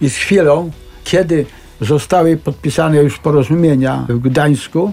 I 0.00 0.10
z 0.10 0.16
chwilą, 0.16 0.70
kiedy 1.04 1.46
zostały 1.80 2.36
podpisane 2.36 3.02
już 3.02 3.18
porozumienia 3.18 4.06
w 4.08 4.18
Gdańsku, 4.18 4.92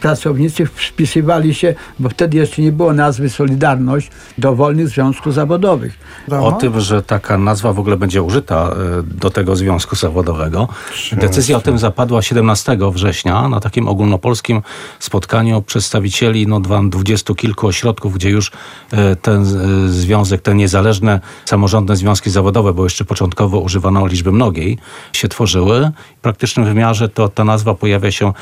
pracownicy 0.00 0.66
wpisywali 0.66 1.54
się, 1.54 1.74
bo 1.98 2.08
wtedy 2.08 2.36
jeszcze 2.36 2.62
nie 2.62 2.72
było 2.72 2.92
nazwy 2.92 3.30
Solidarność, 3.30 4.10
do 4.38 4.54
wolnych 4.54 4.88
związków 4.88 5.34
zawodowych. 5.34 5.98
O 6.30 6.52
tym, 6.52 6.80
że 6.80 7.02
taka 7.02 7.38
nazwa 7.38 7.72
w 7.72 7.78
ogóle 7.78 7.96
będzie 7.96 8.22
użyta 8.22 8.70
e, 8.70 9.02
do 9.02 9.30
tego 9.30 9.56
związku 9.56 9.96
zawodowego. 9.96 10.68
Decyzja 11.12 11.56
o 11.56 11.60
tym 11.60 11.78
zapadła 11.78 12.22
17 12.22 12.78
września 12.92 13.48
na 13.48 13.60
takim 13.60 13.88
ogólnopolskim 13.88 14.62
spotkaniu 14.98 15.62
przedstawicieli 15.62 16.46
no, 16.46 16.60
dwudziestu 16.88 17.34
kilku 17.34 17.66
ośrodków, 17.66 18.14
gdzie 18.14 18.30
już 18.30 18.52
e, 18.92 19.16
ten 19.16 19.42
e, 19.42 19.88
związek, 19.88 20.42
te 20.42 20.54
niezależne 20.54 21.20
samorządne 21.44 21.96
związki 21.96 22.30
zawodowe, 22.30 22.72
bo 22.72 22.84
jeszcze 22.84 23.04
początkowo 23.04 23.58
używano 23.58 24.06
liczby 24.06 24.32
mnogiej, 24.32 24.78
się 25.12 25.28
tworzyły. 25.28 25.90
W 26.18 26.20
praktycznym 26.20 26.66
wymiarze 26.66 27.08
to 27.08 27.28
ta 27.28 27.44
nazwa 27.44 27.74
pojawia 27.74 28.10
się 28.10 28.32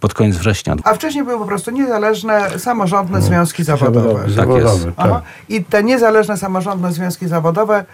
pod 0.00 0.14
koniec 0.14 0.36
września. 0.36 0.76
A 0.84 0.94
wcześniej 1.02 1.24
były 1.24 1.38
po 1.38 1.44
prostu 1.44 1.70
niezależne, 1.70 2.58
samorządne 2.58 3.22
związki 3.22 3.64
zawodowe. 3.64 4.08
zawodowe. 4.08 4.30
Zawodowy, 4.30 4.84
tak. 4.84 4.94
Aha. 4.96 5.22
I 5.48 5.64
te 5.64 5.84
niezależne, 5.84 6.36
samorządne 6.36 6.92
związki 6.92 7.28
zawodowe 7.28 7.84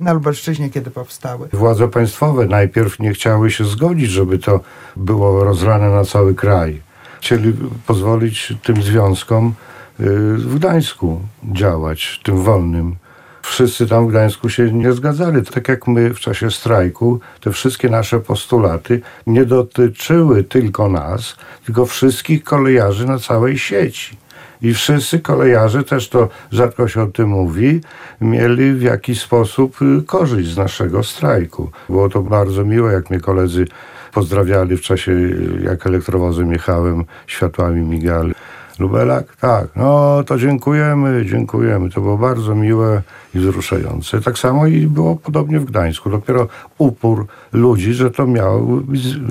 na 0.00 0.12
Lubelszczyźnie 0.12 0.70
kiedy 0.70 0.90
powstały? 0.90 1.48
Władze 1.52 1.88
państwowe 1.88 2.46
najpierw 2.46 2.98
nie 2.98 3.12
chciały 3.12 3.50
się 3.50 3.64
zgodzić, 3.64 4.10
żeby 4.10 4.38
to 4.38 4.60
było 4.96 5.44
rozlane 5.44 5.90
na 5.90 6.04
cały 6.04 6.34
kraj. 6.34 6.82
Chcieli 7.20 7.54
pozwolić 7.86 8.52
tym 8.62 8.82
związkom 8.82 9.54
y, 10.00 10.04
w 10.36 10.54
Gdańsku 10.54 11.20
działać, 11.52 12.20
tym 12.24 12.42
wolnym. 12.42 12.96
Wszyscy 13.42 13.86
tam 13.86 14.06
w 14.06 14.10
Gdańsku 14.10 14.48
się 14.48 14.72
nie 14.72 14.92
zgadzali. 14.92 15.42
Tak 15.42 15.68
jak 15.68 15.88
my 15.88 16.14
w 16.14 16.20
czasie 16.20 16.50
strajku, 16.50 17.20
te 17.40 17.52
wszystkie 17.52 17.88
nasze 17.88 18.20
postulaty 18.20 19.00
nie 19.26 19.44
dotyczyły 19.44 20.44
tylko 20.44 20.88
nas, 20.88 21.36
tylko 21.64 21.86
wszystkich 21.86 22.44
kolejarzy 22.44 23.06
na 23.06 23.18
całej 23.18 23.58
sieci. 23.58 24.16
I 24.62 24.74
wszyscy 24.74 25.20
kolejarze, 25.20 25.84
też 25.84 26.08
to 26.08 26.28
rzadko 26.52 26.88
się 26.88 27.02
o 27.02 27.06
tym 27.06 27.28
mówi, 27.28 27.80
mieli 28.20 28.72
w 28.72 28.82
jakiś 28.82 29.20
sposób 29.20 29.82
y, 29.82 30.02
korzyść 30.06 30.48
z 30.48 30.56
naszego 30.56 31.02
strajku. 31.02 31.70
Było 31.88 32.08
to 32.08 32.22
bardzo 32.22 32.64
miłe, 32.64 32.92
jak 32.92 33.10
mnie 33.10 33.20
koledzy 33.20 33.66
pozdrawiali 34.12 34.76
w 34.76 34.80
czasie, 34.80 35.12
y, 35.12 35.60
jak 35.64 35.86
elektrowozem 35.86 36.52
jechałem, 36.52 37.04
światłami 37.26 37.80
migali. 37.80 38.34
Lubelak? 38.80 39.36
Tak. 39.36 39.68
No 39.76 40.22
to 40.26 40.38
dziękujemy, 40.38 41.26
dziękujemy. 41.26 41.90
To 41.90 42.00
było 42.00 42.18
bardzo 42.18 42.54
miłe 42.54 43.02
i 43.34 43.38
wzruszające. 43.38 44.20
Tak 44.20 44.38
samo 44.38 44.66
i 44.66 44.86
było 44.86 45.16
podobnie 45.16 45.60
w 45.60 45.64
Gdańsku. 45.64 46.10
Dopiero 46.10 46.48
upór 46.78 47.26
ludzi, 47.52 47.94
że 47.94 48.10
to 48.10 48.26
miał 48.26 48.82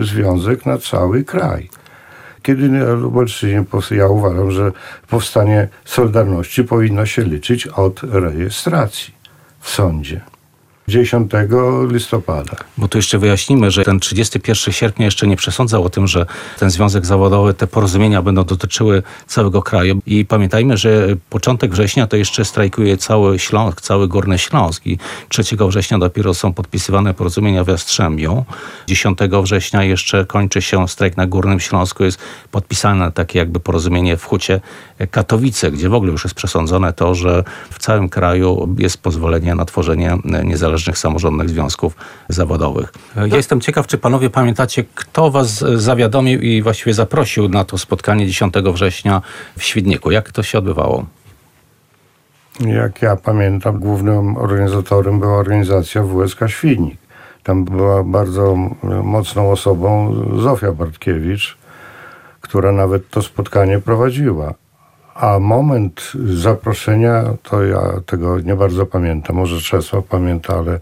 związek 0.02 0.66
na 0.66 0.78
cały 0.78 1.24
kraj. 1.24 1.70
Kiedy 2.44 2.70
na 2.70 2.94
Lubelszczyźnie, 2.94 3.66
ja 3.92 4.08
uważam, 4.08 4.52
że 4.52 4.72
powstanie 5.10 5.68
Solidarności 5.86 6.64
powinno 6.64 7.06
się 7.06 7.24
liczyć 7.24 7.68
od 7.68 8.04
rejestracji 8.04 9.14
w 9.60 9.70
sądzie. 9.70 10.22
10 10.90 11.32
listopada. 11.92 12.56
Bo 12.78 12.88
tu 12.88 12.98
jeszcze 12.98 13.18
wyjaśnimy, 13.18 13.72
że 13.72 13.84
ten 13.84 14.00
31 14.00 14.74
sierpnia 14.74 15.06
jeszcze 15.06 15.28
nie 15.28 15.36
przesądzał 15.36 15.84
o 15.84 15.90
tym, 15.90 16.08
że 16.08 16.26
ten 16.60 16.70
związek 16.70 17.06
zawodowy, 17.06 17.54
te 17.54 17.68
porozumienia 17.68 18.22
będą 18.22 18.44
dotyczyły 18.44 19.04
całego 19.28 19.62
kraju. 19.62 20.02
I 20.06 20.26
pamiętajmy, 20.26 20.78
że 20.78 21.08
początek 21.30 21.72
września 21.72 22.08
to 22.08 22.18
jeszcze 22.18 22.46
strajkuje 22.46 22.98
cały 22.98 23.40
Śląsk, 23.40 23.82
cały 23.82 24.08
Górny 24.08 24.38
Śląsk 24.38 24.88
i 24.88 24.98
3 25.30 25.44
września 25.68 25.98
dopiero 25.98 26.34
są 26.34 26.54
podpisywane 26.54 27.14
porozumienia 27.14 27.64
w 27.64 27.68
Jastrzębiu. 27.68 28.46
10 28.88 29.18
września 29.44 29.84
jeszcze 29.84 30.26
kończy 30.26 30.62
się 30.62 30.88
strajk 30.88 31.18
na 31.18 31.28
Górnym 31.28 31.60
Śląsku. 31.60 32.04
Jest 32.04 32.20
podpisane 32.52 33.12
takie 33.12 33.40
jakby 33.40 33.60
porozumienie 33.60 34.18
w 34.18 34.24
Hucie 34.24 34.62
Katowice, 35.12 35.72
gdzie 35.72 35.90
w 35.90 35.94
ogóle 35.94 36.12
już 36.12 36.24
jest 36.24 36.36
przesądzone 36.36 36.94
to, 36.94 37.16
że 37.16 37.44
w 37.70 37.80
całym 37.80 38.10
kraju 38.10 38.76
jest 38.78 38.98
pozwolenie 38.98 39.56
na 39.56 39.66
tworzenie 39.66 40.18
niezależnych 40.80 40.98
samorządnych 40.98 41.50
związków 41.50 41.96
zawodowych. 42.30 42.94
Ja 43.16 43.38
jestem 43.38 43.62
ciekaw, 43.62 43.88
czy 43.88 43.98
panowie 43.98 44.30
pamiętacie, 44.30 44.84
kto 44.96 45.32
was 45.32 45.60
zawiadomił 45.76 46.42
i 46.42 46.62
właściwie 46.62 46.94
zaprosił 46.94 47.50
na 47.50 47.66
to 47.66 47.78
spotkanie 47.78 48.28
10 48.28 48.54
września 48.74 49.22
w 49.58 49.64
Świdniku. 49.64 50.12
Jak 50.12 50.32
to 50.32 50.44
się 50.44 50.58
odbywało? 50.58 51.06
Jak 52.60 53.02
ja 53.02 53.16
pamiętam, 53.16 53.80
głównym 53.80 54.38
organizatorem 54.38 55.20
była 55.20 55.38
organizacja 55.38 56.04
WSK 56.04 56.40
Świdnik. 56.48 56.98
Tam 57.44 57.66
była 57.66 58.04
bardzo 58.04 58.56
mocną 59.04 59.52
osobą 59.52 60.16
Zofia 60.40 60.72
Bartkiewicz, 60.72 61.58
która 62.42 62.72
nawet 62.72 63.10
to 63.10 63.22
spotkanie 63.22 63.80
prowadziła. 63.80 64.54
A 65.20 65.40
moment 65.40 66.12
zaproszenia, 66.34 67.24
to 67.44 67.64
ja 67.64 67.82
tego 68.06 68.40
nie 68.40 68.56
bardzo 68.56 68.86
pamiętam. 68.86 69.36
Może 69.36 69.62
Czesław 69.62 70.06
pamięta, 70.06 70.58
ale 70.58 70.80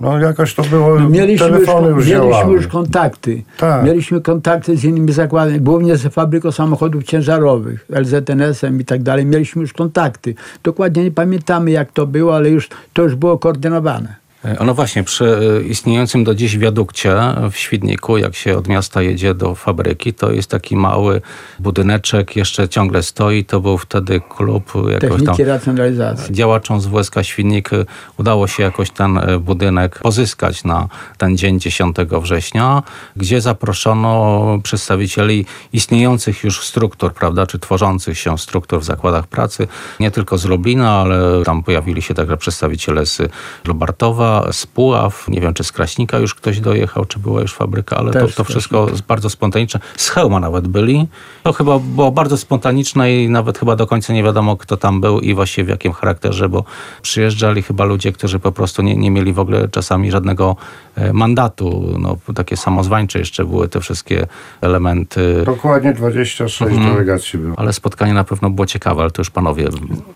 no 0.00 0.18
jakoś 0.18 0.54
to 0.54 0.62
było, 0.62 1.00
No, 1.00 1.08
mieliśmy 1.08 1.46
telefony 1.46 1.88
już, 1.88 1.96
już, 1.96 2.06
mieliśmy 2.06 2.30
działały. 2.30 2.54
już 2.54 2.66
kontakty. 2.66 3.42
Tak. 3.58 3.84
Mieliśmy 3.84 4.20
kontakty 4.20 4.76
z 4.76 4.84
innymi 4.84 5.12
zakładami, 5.12 5.60
głównie 5.60 5.96
z 5.96 6.14
fabryką 6.14 6.52
samochodów 6.52 7.04
ciężarowych, 7.04 7.86
LZNS-em 7.90 8.80
i 8.80 8.84
tak 8.84 9.02
dalej. 9.02 9.26
Mieliśmy 9.26 9.62
już 9.62 9.72
kontakty. 9.72 10.34
Dokładnie 10.62 11.04
nie 11.04 11.10
pamiętamy 11.10 11.70
jak 11.70 11.92
to 11.92 12.06
było, 12.06 12.36
ale 12.36 12.50
już 12.50 12.68
to 12.92 13.02
już 13.02 13.14
było 13.14 13.38
koordynowane. 13.38 14.27
E, 14.44 14.64
No 14.64 14.74
właśnie, 14.74 15.04
przy 15.04 15.38
e, 15.58 15.62
istniejącym 15.62 16.24
do 16.24 16.34
dziś 16.34 16.58
wiadukcie 16.58 17.14
w 17.52 17.56
Świdniku, 17.56 18.18
jak 18.18 18.34
się 18.34 18.56
od 18.58 18.68
miasta 18.68 19.02
jedzie 19.02 19.34
do 19.34 19.54
fabryki, 19.54 20.14
to 20.14 20.32
jest 20.32 20.50
taki 20.50 20.76
mały 20.76 21.20
budyneczek, 21.58 22.36
jeszcze 22.36 22.68
ciągle 22.68 23.02
stoi. 23.02 23.44
To 23.44 23.60
był 23.60 23.78
wtedy 23.78 24.20
klub 24.28 24.72
jakoś 25.02 25.24
tam 25.24 25.36
racjonalizacji. 25.46 26.34
działaczom 26.34 26.80
z 26.80 26.86
WSK 26.86 27.14
Świdnik 27.22 27.72
y, 27.72 27.86
udało 28.18 28.46
się 28.46 28.62
jakoś 28.62 28.90
ten 28.90 29.20
budynek 29.40 29.98
pozyskać 29.98 30.64
na 30.64 30.88
ten 31.18 31.36
dzień 31.36 31.60
10 31.60 31.96
września, 32.22 32.82
gdzie 33.16 33.40
zaproszono 33.40 34.44
przedstawicieli 34.62 35.46
istniejących 35.72 36.44
już 36.44 36.66
struktur, 36.66 37.14
prawda, 37.14 37.46
czy 37.46 37.58
tworzących 37.58 38.18
się 38.18 38.38
struktur 38.38 38.80
w 38.80 38.84
zakładach 38.84 39.26
pracy, 39.26 39.68
nie 40.00 40.10
tylko 40.10 40.38
z 40.38 40.44
Lublina, 40.44 40.92
ale 40.92 41.44
tam 41.44 41.62
pojawili 41.62 42.02
się 42.02 42.14
także 42.14 42.36
przedstawiciele 42.36 43.06
z 43.06 43.22
Lubartowa, 43.64 44.27
z 44.52 44.66
Puław, 44.66 45.28
nie 45.28 45.40
wiem 45.40 45.54
czy 45.54 45.64
z 45.64 45.72
Kraśnika 45.72 46.18
już 46.18 46.34
ktoś 46.34 46.60
dojechał, 46.60 47.04
czy 47.04 47.18
była 47.18 47.40
już 47.40 47.54
fabryka, 47.54 47.96
ale 47.96 48.12
to, 48.12 48.20
Też 48.20 48.34
to 48.34 48.44
wszystko 48.44 48.86
bardzo 49.08 49.30
spontaniczne. 49.30 49.80
Z 49.96 50.08
Chełma 50.08 50.40
nawet 50.40 50.68
byli. 50.68 51.08
To 51.42 51.52
chyba 51.52 51.78
było 51.78 52.10
bardzo 52.10 52.36
spontaniczne 52.36 53.12
i 53.14 53.28
nawet 53.28 53.58
chyba 53.58 53.76
do 53.76 53.86
końca 53.86 54.12
nie 54.12 54.22
wiadomo, 54.22 54.56
kto 54.56 54.76
tam 54.76 55.00
był 55.00 55.20
i 55.20 55.34
właściwie 55.34 55.64
w 55.64 55.68
jakim 55.68 55.92
charakterze, 55.92 56.48
bo 56.48 56.64
przyjeżdżali 57.02 57.62
chyba 57.62 57.84
ludzie, 57.84 58.12
którzy 58.12 58.38
po 58.38 58.52
prostu 58.52 58.82
nie, 58.82 58.96
nie 58.96 59.10
mieli 59.10 59.32
w 59.32 59.38
ogóle 59.38 59.68
czasami 59.68 60.10
żadnego 60.10 60.56
e, 60.96 61.12
mandatu. 61.12 61.94
No, 61.98 62.16
takie 62.34 62.56
samozwańcze 62.56 63.18
jeszcze 63.18 63.44
były 63.44 63.68
te 63.68 63.80
wszystkie 63.80 64.26
elementy. 64.60 65.42
Dokładnie 65.46 65.92
26 65.92 66.62
Mhm. 66.62 66.92
delegacji 66.92 67.38
było. 67.38 67.54
Ale 67.58 67.72
spotkanie 67.72 68.14
na 68.14 68.24
pewno 68.24 68.50
było 68.50 68.66
ciekawe, 68.66 69.02
ale 69.02 69.10
to 69.10 69.20
już 69.20 69.30
panowie. 69.30 69.68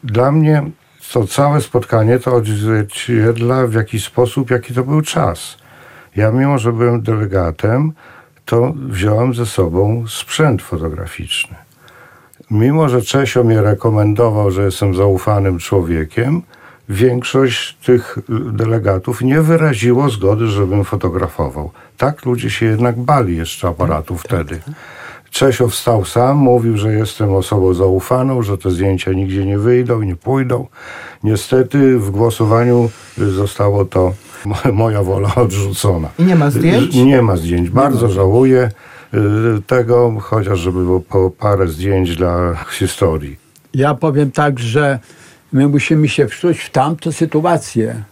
Dla 0.04 0.32
mnie 0.32 0.62
to 1.12 1.26
całe 1.26 1.60
spotkanie 1.60 2.18
to 2.18 2.34
odzwierciedla 2.34 3.66
w 3.66 3.74
jakiś 3.74 4.04
sposób, 4.04 4.50
jaki 4.50 4.74
to 4.74 4.84
był 4.84 5.02
czas. 5.02 5.56
Ja 6.16 6.30
mimo, 6.30 6.58
że 6.58 6.72
byłem 6.72 7.02
delegatem, 7.02 7.92
to 8.44 8.72
wziąłem 8.88 9.34
ze 9.34 9.46
sobą 9.46 10.04
sprzęt 10.08 10.62
fotograficzny. 10.62 11.56
Mimo, 12.50 12.88
że 12.88 13.02
Czesio 13.02 13.44
mnie 13.44 13.62
rekomendował, 13.62 14.50
że 14.50 14.64
jestem 14.64 14.94
zaufanym 14.94 15.58
człowiekiem, 15.58 16.42
większość 16.88 17.76
tych 17.76 18.18
delegatów 18.52 19.22
nie 19.22 19.42
wyraziło 19.42 20.10
zgody, 20.10 20.46
żebym 20.46 20.84
fotografował. 20.84 21.70
Tak 21.96 22.24
ludzie 22.24 22.50
się 22.50 22.66
jednak 22.66 22.98
bali 22.98 23.36
jeszcze 23.36 23.68
aparatu 23.68 24.18
wtedy. 24.18 24.60
Czesio 25.32 25.68
wstał 25.68 26.04
sam, 26.04 26.36
mówił, 26.36 26.76
że 26.76 26.92
jestem 26.94 27.34
osobą 27.34 27.74
zaufaną, 27.74 28.42
że 28.42 28.58
te 28.58 28.70
zdjęcia 28.70 29.12
nigdzie 29.12 29.46
nie 29.46 29.58
wyjdą 29.58 30.00
i 30.02 30.06
nie 30.06 30.16
pójdą. 30.16 30.66
Niestety 31.24 31.98
w 31.98 32.10
głosowaniu 32.10 32.90
zostało 33.18 33.84
to 33.84 34.12
mo- 34.44 34.72
moja 34.82 35.02
wola 35.02 35.34
odrzucona. 35.34 36.08
I 36.18 36.24
nie 36.24 36.34
ma 36.36 36.50
zdjęć? 36.50 36.94
Nie 36.94 37.22
ma 37.22 37.36
zdjęć. 37.36 37.70
Bardzo 37.70 38.08
żałuję 38.08 38.70
y, 39.14 39.18
tego, 39.66 40.14
chociaż 40.20 40.58
żeby 40.58 40.84
było 40.84 41.00
po 41.00 41.30
parę 41.30 41.68
zdjęć 41.68 42.16
dla 42.16 42.54
historii. 42.70 43.36
Ja 43.74 43.94
powiem 43.94 44.30
tak, 44.30 44.58
że 44.58 44.98
my 45.52 45.68
musimy 45.68 46.08
się 46.08 46.28
wczuć 46.28 46.58
w 46.60 46.70
tamtą 46.70 47.12
sytuację. 47.12 48.02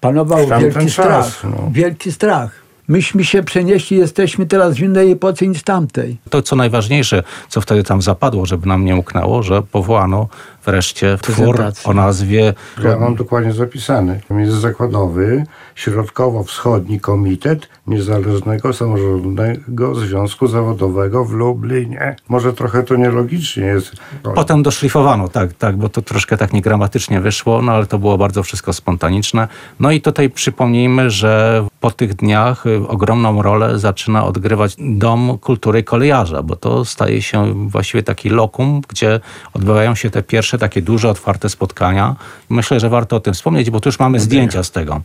Panował 0.00 0.38
wielki 0.60 0.86
czas, 0.86 0.92
strach. 0.92 1.44
no. 1.44 1.70
Wielki 1.72 2.12
strach. 2.12 2.63
Myśmy 2.88 3.24
się 3.24 3.42
przenieśli, 3.42 3.96
jesteśmy 3.96 4.46
teraz 4.46 4.74
w 4.74 4.80
innej 4.80 5.12
epoce 5.12 5.46
niż 5.46 5.62
tamtej. 5.62 6.16
To, 6.30 6.42
co 6.42 6.56
najważniejsze, 6.56 7.22
co 7.48 7.60
wtedy 7.60 7.82
tam 7.82 8.02
zapadło, 8.02 8.46
żeby 8.46 8.66
nam 8.66 8.84
nie 8.84 8.96
uknęło, 8.96 9.42
że 9.42 9.62
powołano 9.62 10.28
wreszcie 10.66 11.18
twór 11.22 11.56
o 11.84 11.94
nazwie 11.94 12.54
Ja 12.84 12.98
mam 12.98 13.14
dokładnie 13.14 13.52
zapisany. 13.52 14.20
Międzyzakładowy 14.30 15.44
Środkowo-Wschodni 15.74 17.00
Komitet 17.00 17.68
Niezależnego 17.86 18.72
Samorządnego 18.72 19.94
Związku 19.94 20.46
Zawodowego 20.46 21.24
w 21.24 21.32
Lublinie. 21.32 22.16
Może 22.28 22.52
trochę 22.52 22.82
to 22.82 22.96
nielogicznie 22.96 23.64
jest. 23.64 23.92
Potem 24.34 24.62
doszlifowano, 24.62 25.28
tak, 25.28 25.52
tak, 25.52 25.76
bo 25.76 25.88
to 25.88 26.02
troszkę 26.02 26.36
tak 26.36 26.52
niegramatycznie 26.52 27.20
wyszło, 27.20 27.62
no 27.62 27.72
ale 27.72 27.86
to 27.86 27.98
było 27.98 28.18
bardzo 28.18 28.42
wszystko 28.42 28.72
spontaniczne. 28.72 29.48
No 29.80 29.90
i 29.90 30.00
tutaj 30.00 30.30
przypomnijmy, 30.30 31.10
że 31.10 31.64
po 31.80 31.90
tych 31.90 32.14
dniach 32.14 32.66
y, 32.66 32.88
ogromną 32.88 33.42
rolę 33.42 33.78
zaczyna 33.78 34.24
odgrywać 34.24 34.76
Dom 34.78 35.38
Kultury 35.38 35.82
Kolejarza, 35.82 36.42
bo 36.42 36.56
to 36.56 36.84
staje 36.84 37.22
się 37.22 37.68
właściwie 37.68 38.02
taki 38.02 38.30
lokum, 38.30 38.80
gdzie 38.88 39.20
odbywają 39.52 39.94
się 39.94 40.10
te 40.10 40.22
pierwsze 40.22 40.53
takie 40.58 40.82
duże, 40.82 41.08
otwarte 41.08 41.48
spotkania. 41.48 42.16
Myślę, 42.48 42.80
że 42.80 42.88
warto 42.88 43.16
o 43.16 43.20
tym 43.20 43.34
wspomnieć, 43.34 43.70
bo 43.70 43.80
tu 43.80 43.88
już 43.88 43.98
mamy 43.98 44.20
zdjęcia 44.20 44.62
z 44.62 44.70
tego. 44.70 45.00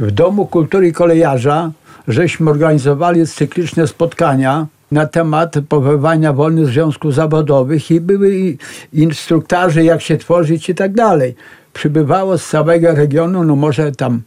W 0.00 0.10
Domu 0.10 0.46
Kultury 0.46 0.92
Kolejarza 0.92 1.70
żeśmy 2.08 2.50
organizowali 2.50 3.26
cykliczne 3.26 3.86
spotkania 3.86 4.66
na 4.92 5.06
temat 5.06 5.54
powoływania 5.68 6.32
wolnych 6.32 6.66
związków 6.66 7.14
zawodowych 7.14 7.90
i 7.90 8.00
były 8.00 8.56
instruktarzy, 8.92 9.84
jak 9.84 10.02
się 10.02 10.16
tworzyć 10.16 10.68
i 10.68 10.74
tak 10.74 10.94
dalej. 10.94 11.34
Przybywało 11.72 12.38
z 12.38 12.48
całego 12.48 12.94
regionu, 12.94 13.44
no 13.44 13.56
może 13.56 13.92
tam 13.92 14.22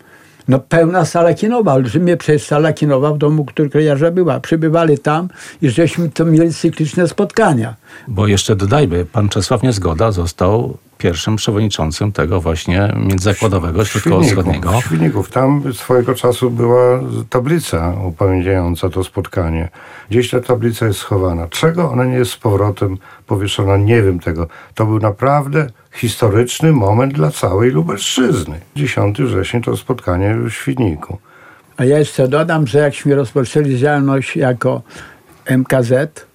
no 0.50 0.60
pełna 0.60 1.06
sala 1.06 1.34
kinowa, 1.34 1.74
olbrzymie 1.74 2.18
przecież 2.18 2.44
sala 2.44 2.74
kinowa 2.74 3.14
w 3.14 3.18
Domu 3.18 3.46
Kultury 3.46 3.70
Kolejarza 3.70 4.12
była. 4.12 4.40
Przybywali 4.40 4.98
tam 4.98 5.28
i 5.62 5.70
żeśmy 5.70 6.10
to 6.10 6.26
mieli 6.26 6.54
cykliczne 6.54 7.08
spotkania. 7.08 7.76
Bo 8.08 8.28
jeszcze 8.28 8.56
dodajmy, 8.56 9.06
pan 9.06 9.30
Czesław 9.30 9.64
Niezgoda 9.64 10.12
został 10.12 10.78
pierwszym 11.00 11.36
przewodniczącym 11.36 12.12
tego 12.12 12.42
właśnie 12.42 12.94
międzyzakładowego 12.98 13.86
środkowo-wschodniego. 13.86 14.82
W 14.82 14.86
Świdników. 14.86 15.32
Tam 15.32 15.74
swojego 15.74 16.16
czasu 16.16 16.52
była 16.52 17.00
tablica 17.30 17.94
upamiętniająca 18.08 18.90
to 18.90 19.04
spotkanie. 19.04 19.70
Gdzieś 20.10 20.30
ta 20.30 20.40
tablica 20.40 20.86
jest 20.86 21.00
schowana. 21.00 21.48
Czego 21.48 21.92
ona 21.92 22.06
nie 22.06 22.16
jest 22.16 22.32
z 22.32 22.38
powrotem 22.38 22.98
powieszona? 23.28 23.78
Nie 23.78 24.02
wiem 24.02 24.20
tego. 24.20 24.48
To 24.76 24.86
był 24.86 25.00
naprawdę 25.00 25.68
historyczny 25.92 26.72
moment 26.72 27.14
dla 27.14 27.32
całej 27.32 27.72
Lubelszczyzny. 27.72 28.60
10 28.76 29.22
września 29.22 29.62
to 29.62 29.78
spotkanie 29.78 30.36
w 30.36 30.50
Świdniku. 30.52 31.18
A 31.78 31.86
ja 31.86 32.00
jeszcze 32.00 32.28
dodam, 32.28 32.68
że 32.68 32.80
jakśmy 32.80 33.16
rozpoczęli 33.16 33.78
działalność 33.78 34.36
jako 34.36 34.82
MKZ, 35.58 36.26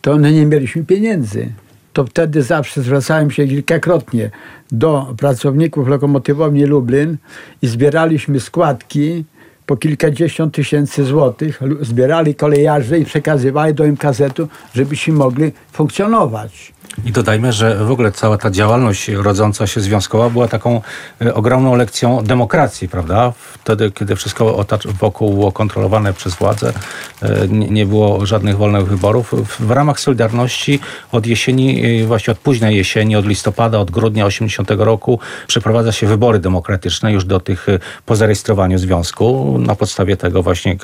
to 0.00 0.16
my 0.16 0.32
nie 0.32 0.46
mieliśmy 0.46 0.84
pieniędzy. 0.84 1.52
To 1.98 2.04
wtedy 2.04 2.42
zawsze 2.42 2.82
zwracałem 2.82 3.30
się 3.30 3.46
kilkakrotnie 3.46 4.30
do 4.72 5.14
pracowników 5.16 5.88
lokomotywowni 5.88 6.64
Lublin 6.64 7.16
i 7.62 7.66
zbieraliśmy 7.66 8.40
składki 8.40 9.24
po 9.66 9.76
kilkadziesiąt 9.76 10.54
tysięcy 10.54 11.04
złotych. 11.04 11.60
Zbierali 11.80 12.34
kolejarze 12.34 12.98
i 12.98 13.04
przekazywali 13.04 13.74
do 13.74 13.84
MKZ-u, 13.84 14.48
żebyśmy 14.74 15.14
mogli 15.14 15.52
funkcjonować. 15.72 16.72
I 17.04 17.12
dodajmy, 17.12 17.52
że 17.52 17.84
w 17.84 17.90
ogóle 17.90 18.12
cała 18.12 18.38
ta 18.38 18.50
działalność 18.50 19.08
rodząca 19.08 19.66
się 19.66 19.80
związkowa 19.80 20.30
była 20.30 20.48
taką 20.48 20.80
e, 21.20 21.34
ogromną 21.34 21.76
lekcją 21.76 22.24
demokracji, 22.24 22.88
prawda? 22.88 23.32
Wtedy, 23.64 23.90
kiedy 23.90 24.16
wszystko 24.16 24.64
wokół 25.00 25.34
było 25.34 25.52
kontrolowane 25.52 26.12
przez 26.12 26.34
władzę, 26.34 26.72
e, 27.22 27.48
nie, 27.48 27.86
było 27.86 28.26
żadnych 28.26 28.56
wolnych 28.56 28.86
wyborów. 28.86 29.34
W, 29.60 29.70
ramach 29.70 30.00
Solidarności 30.00 30.80
od 31.12 31.26
jesieni, 31.26 32.00
e, 32.02 32.06
właśnie 32.06 32.32
od 32.32 32.38
późnej 32.38 32.76
jesieni, 32.76 33.16
od 33.16 33.26
listopada, 33.26 33.78
od 33.78 33.90
grudnia 33.90 34.26
80 34.26 34.70
roku 34.70 35.18
przeprowadza 35.46 35.92
się 35.92 36.06
wybory 36.06 36.38
demokratyczne 36.38 37.12
już 37.12 37.24
do 37.24 37.40
tych 37.40 37.66
po 38.06 38.16
zarejestrowaniu 38.16 38.78
związku. 38.78 39.58
Na 39.58 39.74
podstawie 39.74 40.16
tego 40.16 40.42
właśnie 40.42 40.76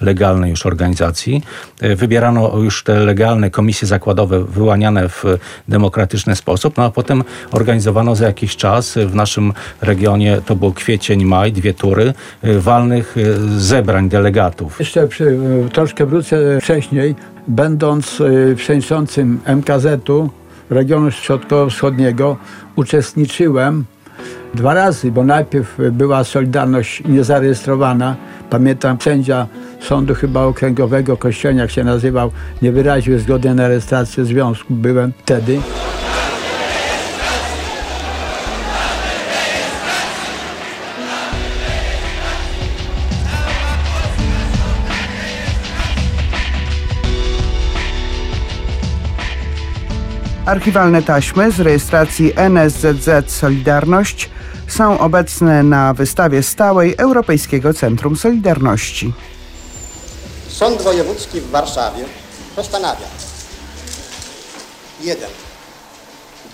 legalnej 0.00 0.50
już 0.50 0.66
organizacji. 0.66 1.42
Wybierano 1.80 2.58
już 2.58 2.84
te 2.84 3.00
legalne 3.00 3.50
komisje 3.50 3.88
zakładowe 3.88 4.44
wyłaniane 4.44 5.08
w 5.08 5.24
demokratyczny 5.68 6.36
sposób, 6.36 6.76
no 6.76 6.84
a 6.84 6.90
potem 6.90 7.24
organizowano 7.52 8.16
za 8.16 8.26
jakiś 8.26 8.56
czas 8.56 8.94
w 9.06 9.14
naszym 9.14 9.52
regionie, 9.80 10.40
to 10.46 10.56
był 10.56 10.72
kwiecień, 10.72 11.24
maj, 11.24 11.52
dwie 11.52 11.74
tury 11.74 12.14
e, 12.42 12.58
walnych 12.58 13.16
e, 13.16 13.20
zebrań 13.60 14.08
delegatów. 14.08 14.78
Jeszcze 14.78 15.08
przy, 15.08 15.38
troszkę 15.72 16.06
wrócę 16.06 16.60
wcześniej, 16.60 17.14
będąc 17.48 18.20
y, 18.20 18.54
przewodniczącym 18.56 19.40
MKZ-u 19.46 20.30
regionu 20.70 21.10
środkowo-wschodniego, 21.10 22.36
uczestniczyłem 22.76 23.84
dwa 24.54 24.74
razy, 24.74 25.12
bo 25.12 25.24
najpierw 25.24 25.78
była 25.92 26.24
Solidarność 26.24 27.02
niezarejestrowana. 27.04 28.16
Pamiętam, 28.50 28.96
sędzia 29.00 29.46
sądu 29.86 30.14
chyba 30.14 30.44
okręgowego, 30.44 31.16
Kościelniak 31.16 31.70
się 31.70 31.84
nazywał, 31.84 32.30
nie 32.62 32.72
wyraził 32.72 33.18
zgody 33.18 33.54
na 33.54 33.68
rejestrację 33.68 34.24
związku. 34.24 34.74
Byłem 34.74 35.12
wtedy. 35.18 35.60
Archiwalne 50.46 51.02
taśmy 51.02 51.50
z 51.50 51.60
rejestracji 51.60 52.32
NSZZ 52.36 53.08
Solidarność 53.26 54.30
są 54.66 54.98
obecne 54.98 55.62
na 55.62 55.94
wystawie 55.94 56.42
stałej 56.42 56.94
Europejskiego 56.98 57.74
Centrum 57.74 58.16
Solidarności. 58.16 59.12
Sąd 60.58 60.82
Wojewódzki 60.82 61.40
w 61.40 61.50
Warszawie 61.50 62.04
postanawia 62.56 63.06
1. 65.00 65.30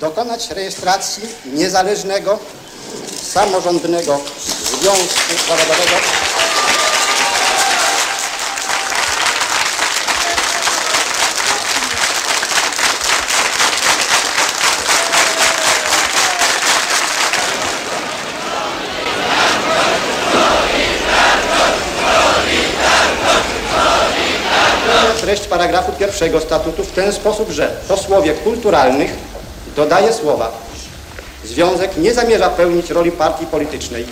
Dokonać 0.01 0.51
rejestracji 0.51 1.23
niezależnego, 1.45 2.39
samorządnego 3.33 4.21
związku 4.81 5.49
zawodowego 5.49 6.22
pierwszego 26.03 26.41
statutu 26.41 26.85
w 26.85 26.93
ten 26.93 27.13
sposób, 27.13 27.51
że 27.51 27.77
po 27.89 27.97
słowie 27.97 28.35
kulturalnych 28.35 29.11
dodaje 29.77 30.13
słowa 30.13 30.53
Związek 31.45 31.97
nie 31.97 32.15
zamierza 32.15 32.51
pełnić 32.51 32.91
roli 32.91 33.13
partii 33.13 33.47
politycznej. 33.47 34.07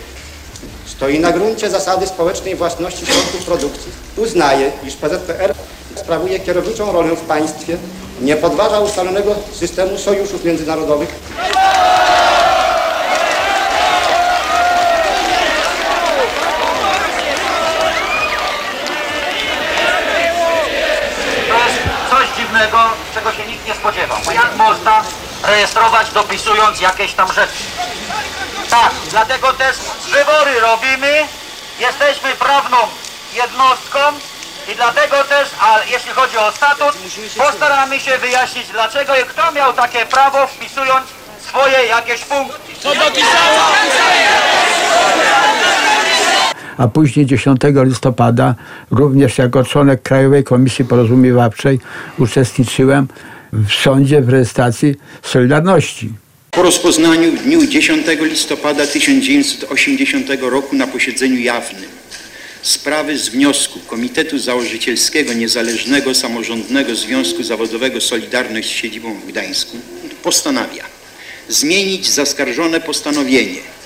Stoi 0.87 1.19
na 1.19 1.33
gruncie 1.33 1.71
zasady 1.71 2.07
społecznej 2.07 2.57
własności 2.57 3.07
środków 3.07 3.45
produkcji. 3.45 3.93
Uznaje, 4.17 4.73
iż 4.87 4.97
PZPR 4.97 5.55
sprawuje 5.97 6.41
kierowniczą 6.41 6.93
rolę 6.93 7.17
w 7.17 7.21
państwie, 7.21 7.77
nie 8.21 8.37
podważa 8.37 8.81
ustalonego 8.81 9.35
systemu 9.53 9.99
sojuszów 9.99 10.45
międzynarodowych, 10.45 11.09
To 21.51 21.57
jest 21.67 21.79
coś 22.11 22.29
dziwnego, 22.61 22.91
czego 23.15 23.33
się 23.33 23.47
nikt 23.47 23.67
nie 23.67 23.75
spodziewał. 23.75 24.19
Bo 24.25 24.33
jak 24.33 24.57
można 24.57 25.03
rejestrować 25.43 26.11
dopisując 26.11 26.81
jakieś 26.81 27.13
tam 27.13 27.33
rzeczy? 27.33 27.65
Tak, 28.71 28.91
dlatego 29.11 29.53
też 29.53 29.77
wybory 30.11 30.61
robimy, 30.61 31.27
jesteśmy 31.79 32.35
prawną 32.35 32.77
jednostką 33.33 33.99
i 34.69 34.75
dlatego 34.75 35.25
też, 35.25 35.49
a 35.61 35.79
jeśli 35.87 36.11
chodzi 36.13 36.39
o 36.39 36.53
statut, 36.53 36.97
postaramy 37.39 38.01
się 38.01 38.19
wyjaśnić 38.19 38.69
dlaczego 38.69 39.17
i 39.17 39.25
kto 39.25 39.53
miał 39.53 39.73
takie 39.73 40.07
prawo 40.07 40.47
wpisując 40.47 41.07
swoje 41.49 41.87
jakieś 41.87 42.21
punkty. 42.21 42.59
A 46.81 46.89
później 46.89 47.27
10 47.27 47.61
listopada 47.85 48.55
również 48.91 49.39
jako 49.39 49.65
członek 49.65 50.03
Krajowej 50.03 50.45
Komisji 50.45 50.85
Porozumiewawczej 50.85 51.79
uczestniczyłem 52.19 53.09
w 53.53 53.73
sądzie 53.73 54.21
w 54.21 54.29
rejestracji 54.29 54.95
Solidarności. 55.23 56.13
Po 56.51 56.63
rozpoznaniu 56.63 57.33
w 57.33 57.43
dniu 57.43 57.67
10 57.67 58.07
listopada 58.21 58.87
1980 58.87 60.27
roku 60.41 60.77
na 60.77 60.87
posiedzeniu 60.87 61.41
jawnym 61.41 61.91
sprawy 62.63 63.19
z 63.19 63.29
wniosku 63.29 63.79
Komitetu 63.87 64.39
Założycielskiego 64.39 65.33
Niezależnego 65.33 66.15
Samorządnego 66.15 66.95
Związku 66.95 67.43
Zawodowego 67.43 68.01
Solidarność 68.01 68.69
z 68.69 68.73
siedzibą 68.73 69.15
w 69.15 69.27
Gdańsku 69.27 69.77
postanawia 70.23 70.85
zmienić 71.49 72.11
zaskarżone 72.11 72.81
postanowienie 72.81 73.80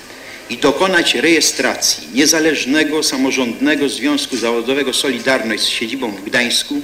i 0.51 0.57
dokonać 0.57 1.15
rejestracji 1.15 2.09
Niezależnego 2.15 3.03
Samorządnego 3.03 3.89
Związku 3.89 4.37
Zawodowego 4.37 4.95
Solidarność 4.95 5.63
z 5.63 5.69
siedzibą 5.69 6.11
w 6.11 6.25
Gdańsku. 6.25 6.81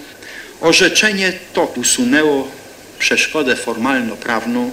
Orzeczenie 0.60 1.32
to 1.52 1.72
usunęło 1.76 2.48
przeszkodę 2.98 3.56
formalno-prawną 3.56 4.70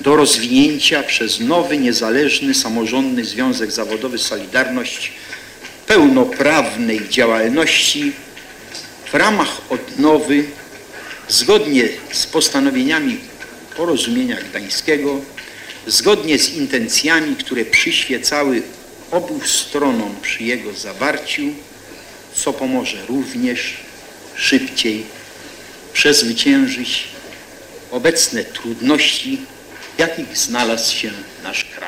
do 0.00 0.16
rozwinięcia 0.16 1.02
przez 1.02 1.40
nowy, 1.40 1.78
niezależny, 1.78 2.54
samorządny 2.54 3.24
Związek 3.24 3.70
Zawodowy 3.70 4.18
Solidarność 4.18 5.12
pełnoprawnej 5.86 7.08
działalności 7.08 8.12
w 9.04 9.14
ramach 9.14 9.60
odnowy 9.70 10.44
zgodnie 11.28 11.88
z 12.12 12.26
postanowieniami 12.26 13.18
porozumienia 13.76 14.36
gdańskiego, 14.50 15.20
zgodnie 15.86 16.38
z 16.38 16.54
intencjami, 16.54 17.36
które 17.36 17.64
przyświecały 17.64 18.62
obu 19.10 19.40
stronom 19.44 20.16
przy 20.22 20.44
jego 20.44 20.72
zawarciu, 20.72 21.42
co 22.34 22.52
pomoże 22.52 23.06
również 23.06 23.76
szybciej 24.36 25.06
przezwyciężyć 25.92 27.04
obecne 27.90 28.44
trudności, 28.44 29.40
w 29.96 29.98
jakich 29.98 30.38
znalazł 30.38 30.94
się 30.94 31.10
nasz 31.42 31.64
kraj. 31.64 31.83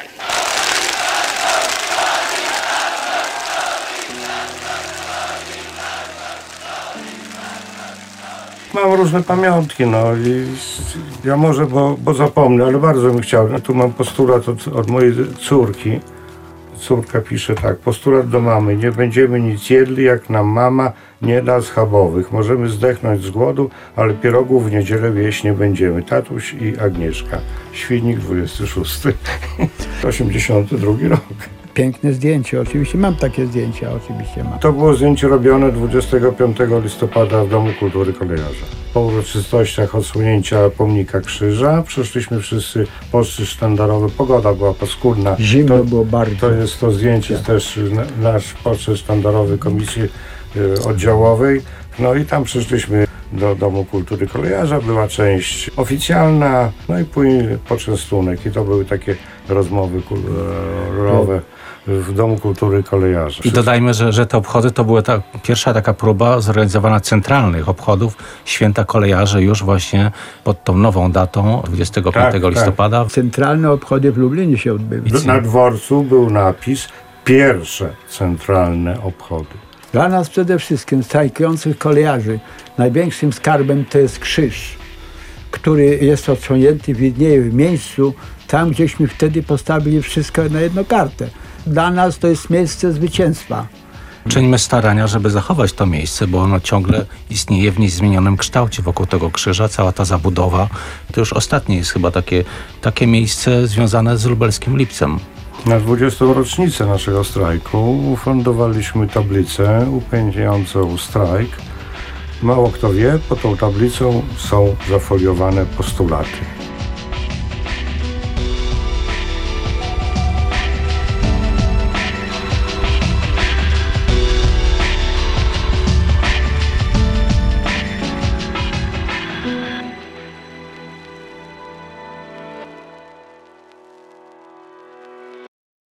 Mam 8.77 8.95
różne 8.95 9.23
pamiątki, 9.23 9.87
no 9.87 10.17
i 10.17 10.45
ja 11.25 11.37
może, 11.37 11.67
bo, 11.67 11.97
bo 11.99 12.15
zapomnę, 12.15 12.65
ale 12.65 12.79
bardzo 12.79 13.11
bym 13.11 13.21
chciał. 13.21 13.49
No, 13.49 13.61
tu 13.61 13.75
mam 13.75 13.93
postulat 13.93 14.49
od, 14.49 14.69
od 14.69 14.91
mojej 14.91 15.13
córki. 15.41 16.01
Córka 16.79 17.21
pisze 17.21 17.55
tak, 17.55 17.79
postulat 17.79 18.29
do 18.29 18.41
mamy. 18.41 18.77
Nie 18.77 18.93
będziemy 18.93 19.41
nic 19.41 19.71
jedli, 19.71 20.05
jak 20.05 20.31
nam 20.31 20.47
mama 20.47 20.93
nie 21.23 21.43
da 21.43 21.63
schabowych. 21.63 22.33
Możemy 22.33 22.69
zdechnąć 22.69 23.23
z 23.23 23.31
głodu, 23.31 23.71
ale 23.97 24.15
pierogów 24.15 24.67
w 24.67 24.73
niedzielę 24.73 25.23
jeść 25.23 25.45
nie 25.45 25.53
będziemy. 25.53 26.03
Tatuś 26.03 26.55
i 26.55 26.79
Agnieszka. 26.79 27.39
Świdnik 27.73 28.19
26. 28.19 29.03
82 30.05 30.93
rok. 31.09 31.56
Piękne 31.77 32.13
zdjęcie, 32.13 32.61
oczywiście 32.61 32.99
mam 32.99 33.15
takie 33.17 33.47
zdjęcia, 33.47 33.91
oczywiście 33.93 34.45
mam. 34.45 34.59
To 34.59 34.73
było 34.73 34.95
zdjęcie 34.95 35.29
robione 35.29 35.73
25 35.73 36.57
listopada 36.85 37.45
w 37.45 37.49
Domu 37.49 37.71
Kultury 37.81 38.13
Kolejarza. 38.13 38.67
Po 38.95 39.01
uroczystościach 39.01 39.95
odsłonięcia 39.95 40.71
pomnika 40.71 41.21
krzyża 41.21 41.83
przyszliśmy 41.87 42.41
wszyscy 42.41 42.87
polscy 43.13 43.47
sztandarowy. 43.47 44.11
Pogoda 44.11 44.55
była 44.55 44.75
paskudna. 44.75 45.37
Zimno 45.41 45.79
to, 45.79 45.85
było 45.85 46.05
bardzo. 46.05 46.37
To 46.37 46.51
jest 46.51 46.81
to 46.81 46.91
zdjęcie 46.93 47.39
też 47.39 47.81
na- 47.93 48.33
nasz 48.33 48.53
poczet 48.53 48.99
sztandarowy 48.99 49.59
komisji 49.59 50.03
y, 50.57 50.89
oddziałowej. 50.89 51.63
No 51.99 52.15
i 52.15 52.25
tam 52.25 52.45
przyszliśmy 52.45 53.07
do 53.33 53.55
Domu 53.55 53.85
Kultury 53.85 54.27
Kolejarza, 54.27 54.81
była 54.81 55.09
część 55.09 55.71
oficjalna, 55.77 56.73
no 56.89 56.99
i 57.01 57.05
później 57.05 57.59
poczęstunek 57.69 58.47
i 58.47 58.51
to 58.51 58.65
były 58.65 58.85
takie 58.85 59.17
rozmowy 59.49 60.03
kulturowe 60.03 61.41
w 61.87 62.13
Domu 62.13 62.37
Kultury 62.37 62.83
Kolejarza. 62.83 63.41
I 63.45 63.51
dodajmy, 63.51 63.95
że, 63.95 64.13
że 64.13 64.27
te 64.27 64.37
obchody 64.37 64.71
to 64.71 64.85
była 64.85 65.03
ta 65.03 65.23
pierwsza 65.43 65.75
taka 65.75 65.95
próba 65.95 66.41
zorganizowana 66.41 67.01
centralnych 67.01 67.69
obchodów 67.69 68.17
Święta 68.45 68.85
Kolejarzy 68.85 69.43
już 69.43 69.63
właśnie 69.63 70.11
pod 70.45 70.65
tą 70.65 70.77
nową 70.77 71.13
datą 71.13 71.63
25 71.67 72.15
Tak, 72.15 72.33
tak. 72.33 72.43
listopada. 72.43 73.05
Centralne 73.05 73.71
obchody 73.71 74.13
w 74.13 74.17
Lublinie 74.17 74.59
się 74.59 74.73
odbyły. 74.73 75.03
Na 75.27 75.41
dworcu 75.41 76.03
był 76.03 76.31
napis 76.31 76.89
pierwsze 77.25 77.89
centralne 78.09 79.03
obchody. 79.03 79.47
Dla 79.93 80.09
nas 80.09 80.31
przede 80.31 80.59
wszystkim, 80.59 81.03
strajkujących 81.03 81.79
kolejarzy, 81.79 82.41
największym 82.79 83.33
skarbem 83.33 83.85
to 83.85 83.99
jest 83.99 84.19
krzyż, 84.19 84.77
który 85.51 85.85
jest 85.85 86.29
odsłonięty, 86.29 86.95
widnieje 86.95 87.43
w 87.43 87.55
miejscu, 87.55 88.15
tam 88.47 88.71
gdzieśmy 88.71 89.09
wtedy 89.09 89.43
postawili 89.43 90.03
wszystko 90.03 90.49
na 90.49 90.61
jedną 90.61 90.85
kartę. 90.85 91.29
Dla 91.67 91.91
nas 91.91 92.19
to 92.19 92.29
jest 92.29 92.51
miejsce 92.51 92.93
zwycięstwa. 92.93 93.67
Czynimy 94.29 94.59
starania, 94.59 95.07
żeby 95.07 95.31
zachować 95.31 95.73
to 95.73 95.87
miejsce, 95.87 96.27
bo 96.27 96.43
ono 96.43 96.61
ciągle 96.61 97.07
istnieje 97.31 97.73
w 97.73 97.79
niezmienionym 97.79 98.37
kształcie 98.37 98.83
wokół 98.83 99.07
tego 99.07 99.31
krzyża. 99.31 99.69
Cała 99.69 99.93
ta 99.93 100.05
zabudowa 100.05 100.69
to 101.13 101.21
już 101.21 101.33
ostatnie 101.33 101.77
jest 101.77 101.91
chyba 101.91 102.11
takie, 102.11 102.45
takie 102.81 103.07
miejsce 103.07 103.67
związane 103.67 104.19
z 104.19 104.25
lubelskim 104.25 104.77
lipcem. 104.77 105.19
Na 105.67 105.81
20. 105.81 106.25
rocznicę 106.25 106.87
naszego 106.87 107.25
strajku 107.25 107.99
ufundowaliśmy 108.13 109.09
tablicę 109.09 109.87
upamiętniającą 109.91 110.99
strajk. 110.99 111.51
Mało 112.43 112.71
kto 112.71 112.93
wie, 112.93 113.19
pod 113.29 113.43
tą 113.43 113.57
tablicą 113.57 114.23
są 114.37 114.77
zafoliowane 114.91 115.67
postulaty. 115.67 116.56